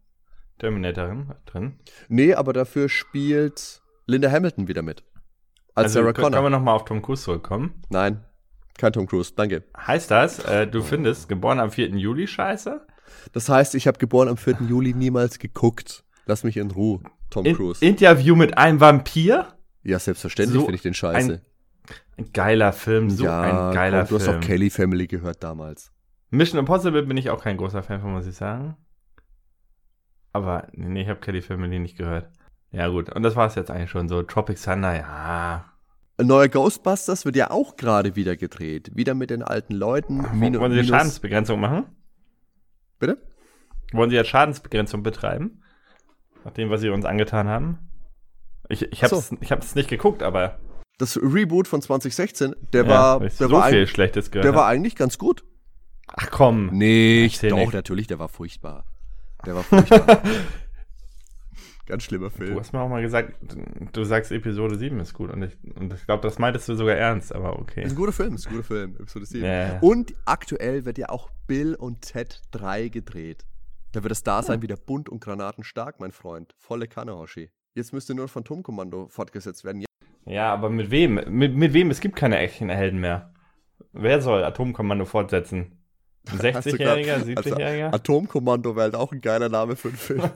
[0.59, 1.79] Terminatorin drin?
[2.09, 5.05] Nee, aber dafür spielt Linda Hamilton wieder mit.
[5.75, 6.31] Als also, Sarah Connor.
[6.31, 7.83] Können wir nochmal auf Tom Cruise zurückkommen?
[7.89, 8.25] Nein,
[8.79, 9.65] kein Tom Cruise, danke.
[9.77, 11.91] Heißt das, äh, du findest geboren am 4.
[11.91, 12.87] Juli scheiße?
[13.33, 14.59] Das heißt, ich habe geboren am 4.
[14.69, 16.05] Juli niemals geguckt.
[16.27, 17.01] Lass mich in Ruhe,
[17.31, 17.85] Tom in Cruise.
[17.85, 19.55] Interview mit einem Vampir?
[19.83, 21.33] Ja, selbstverständlich so finde ich den scheiße.
[21.33, 21.41] Ein,
[22.19, 24.21] ein, geiler Film, so ja, ein geiler Film.
[24.21, 25.91] Du hast auch Kelly Family gehört damals.
[26.31, 28.77] Mission Impossible bin ich auch kein großer Fan von, muss ich sagen.
[30.33, 32.31] Aber nee, ich habe Kelly Family nicht gehört.
[32.71, 34.23] Ja gut, und das war es jetzt eigentlich schon so.
[34.23, 35.73] Tropic Thunder, ja.
[36.17, 38.91] Ein neuer Ghostbusters wird ja auch gerade wieder gedreht.
[38.95, 40.23] Wieder mit den alten Leuten.
[40.41, 41.85] Wollen Sie Schadensbegrenzung machen?
[43.03, 43.19] Bitte?
[43.93, 45.61] Wollen Sie jetzt Schadensbegrenzung betreiben?
[46.45, 47.81] Nach dem, was Sie uns angetan haben?
[48.69, 49.75] Ich, ich habe es so.
[49.75, 50.61] nicht geguckt, aber.
[50.99, 53.19] Das Reboot von 2016, der ja, war.
[53.19, 54.45] Der so war viel Schlechtes gehört.
[54.45, 55.43] Der war eigentlich ganz gut.
[56.07, 56.67] Ach komm.
[56.67, 57.43] Nicht.
[57.43, 57.73] Doch, nicht.
[57.73, 58.85] natürlich, der war furchtbar.
[59.45, 60.23] Der war furchtbar.
[61.87, 62.55] Ganz schlimmer Film.
[62.55, 63.35] Du hast mir auch mal gesagt,
[63.93, 65.31] du sagst Episode 7 ist gut.
[65.31, 67.83] Und ich, und ich glaube, das meintest du sogar ernst, aber okay.
[67.83, 69.45] Ist ein guter Film, ist ein guter Film, Episode 7.
[69.45, 73.45] Ja, Und aktuell wird ja auch Bill und Ted 3 gedreht.
[73.91, 74.63] Da wird das Dasein ja.
[74.63, 76.55] wieder bunt und granatenstark, mein Freund.
[76.57, 77.51] Volle Kanne, Hoshi.
[77.75, 79.85] Jetzt müsste nur Phantomkommando fortgesetzt werden.
[80.25, 81.15] Ja, aber mit wem?
[81.15, 81.91] Mit, mit wem?
[81.91, 83.35] Es gibt keine Actionhelden mehr.
[83.93, 85.82] Wer soll Atomkommando fortsetzen?
[86.31, 87.85] Ein 60-Jähriger, 70-Jähriger?
[87.87, 90.23] Also Atomkommando wäre halt auch ein geiler Name für einen Film.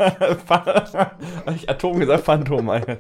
[1.55, 2.99] ich Atom gesagt, Phantom, Alter.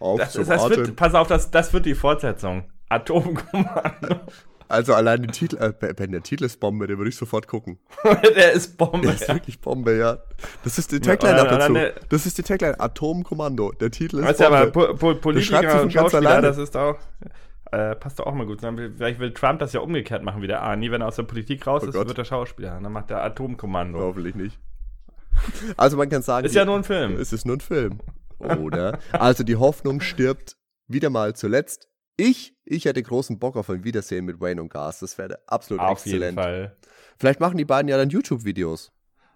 [0.00, 2.64] auf das, das heißt, wird, pass auf, das, das wird die Fortsetzung.
[2.88, 4.20] Atomkommando.
[4.68, 7.78] Also allein den Titel, äh, wenn der Titel ist Bombe, den würde ich sofort gucken.
[8.36, 9.02] der ist Bombe.
[9.02, 9.34] Der ist ja.
[9.34, 10.18] wirklich Bombe, ja.
[10.64, 11.76] Das ist die Tagline ja, dazu.
[12.08, 13.72] Das ist die Tagline Atomkommando.
[13.72, 14.54] Der Titel ist weißt Bombe.
[14.54, 16.96] Ja, aber po po Politiker und Schauspieler, das ist auch
[17.74, 18.94] äh, passt doch auch mal gut zusammen.
[18.96, 20.76] Vielleicht will Trump das ja umgekehrt machen wie der A.
[20.76, 22.08] Nie, wenn er aus der Politik raus oh ist, Gott.
[22.08, 22.80] wird er Schauspieler.
[22.80, 23.98] Dann macht er Atomkommando.
[24.00, 24.58] Hoffentlich nicht.
[25.76, 27.16] Also man kann sagen, ist ja nur ein Film.
[27.16, 27.98] Es ist nur ein Film.
[28.38, 28.98] Oder?
[29.12, 30.56] also die Hoffnung stirbt
[30.86, 31.88] wieder mal zuletzt.
[32.16, 35.00] Ich, ich hätte großen Bock auf ein Wiedersehen mit Wayne und Gas.
[35.00, 36.38] Das wäre absolut auf exzellent.
[36.38, 36.76] Auf jeden Fall.
[37.18, 38.92] Vielleicht machen die beiden ja dann YouTube-Videos.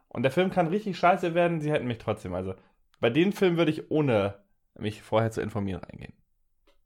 [0.09, 2.35] Und der Film kann richtig scheiße werden, sie hätten mich trotzdem.
[2.35, 2.55] Also
[3.01, 4.37] bei den Filmen würde ich ohne
[4.79, 6.15] mich vorher zu informieren reingehen.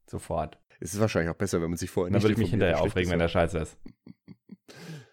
[0.07, 0.59] Sofort.
[0.79, 2.81] Es ist wahrscheinlich auch besser, wenn man sich vorher nicht Dann würde ich mich hinterher
[2.81, 3.77] aufregen, wenn der scheiße ist.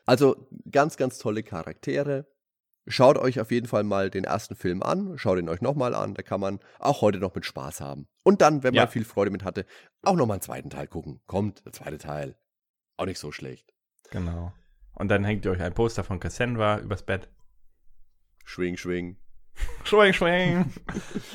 [0.07, 2.27] Also ganz, ganz tolle Charaktere.
[2.87, 6.15] Schaut euch auf jeden Fall mal den ersten Film an, schaut ihn euch nochmal an,
[6.15, 8.09] da kann man auch heute noch mit Spaß haben.
[8.25, 8.83] Und dann, wenn Ja.
[8.83, 9.67] man viel Freude mit hatte,
[10.03, 11.21] auch nochmal einen zweiten Teil gucken.
[11.27, 12.37] Kommt, der zweite Teil.
[12.97, 13.73] Auch nicht so schlecht.
[14.11, 14.53] Genau.
[14.95, 17.29] Und dann hängt ihr euch ein Poster von Cassandra übers Bett.
[18.45, 19.19] Schwing, schwing.
[19.85, 20.73] Schwing, schwing.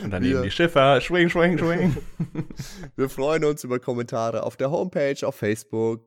[0.04, 1.02] Und dann eben die Schiffer.
[1.02, 1.98] Schwing, schwing, schwing.
[2.96, 6.02] Wir freuen uns über Kommentare auf der Homepage, auf Facebook,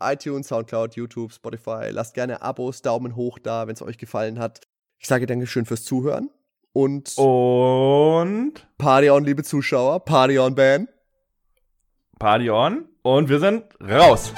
[0.00, 1.88] iTunes, Soundcloud, YouTube, Spotify.
[1.90, 4.60] Lasst gerne Abos, Daumen hoch da, wenn es euch gefallen hat.
[4.98, 6.30] Ich sage Dankeschön fürs Zuhören
[6.72, 10.88] und Und Party on, liebe Zuschauer, Party on, Ben.
[12.18, 12.88] Party on.
[13.02, 14.32] Und wir sind raus.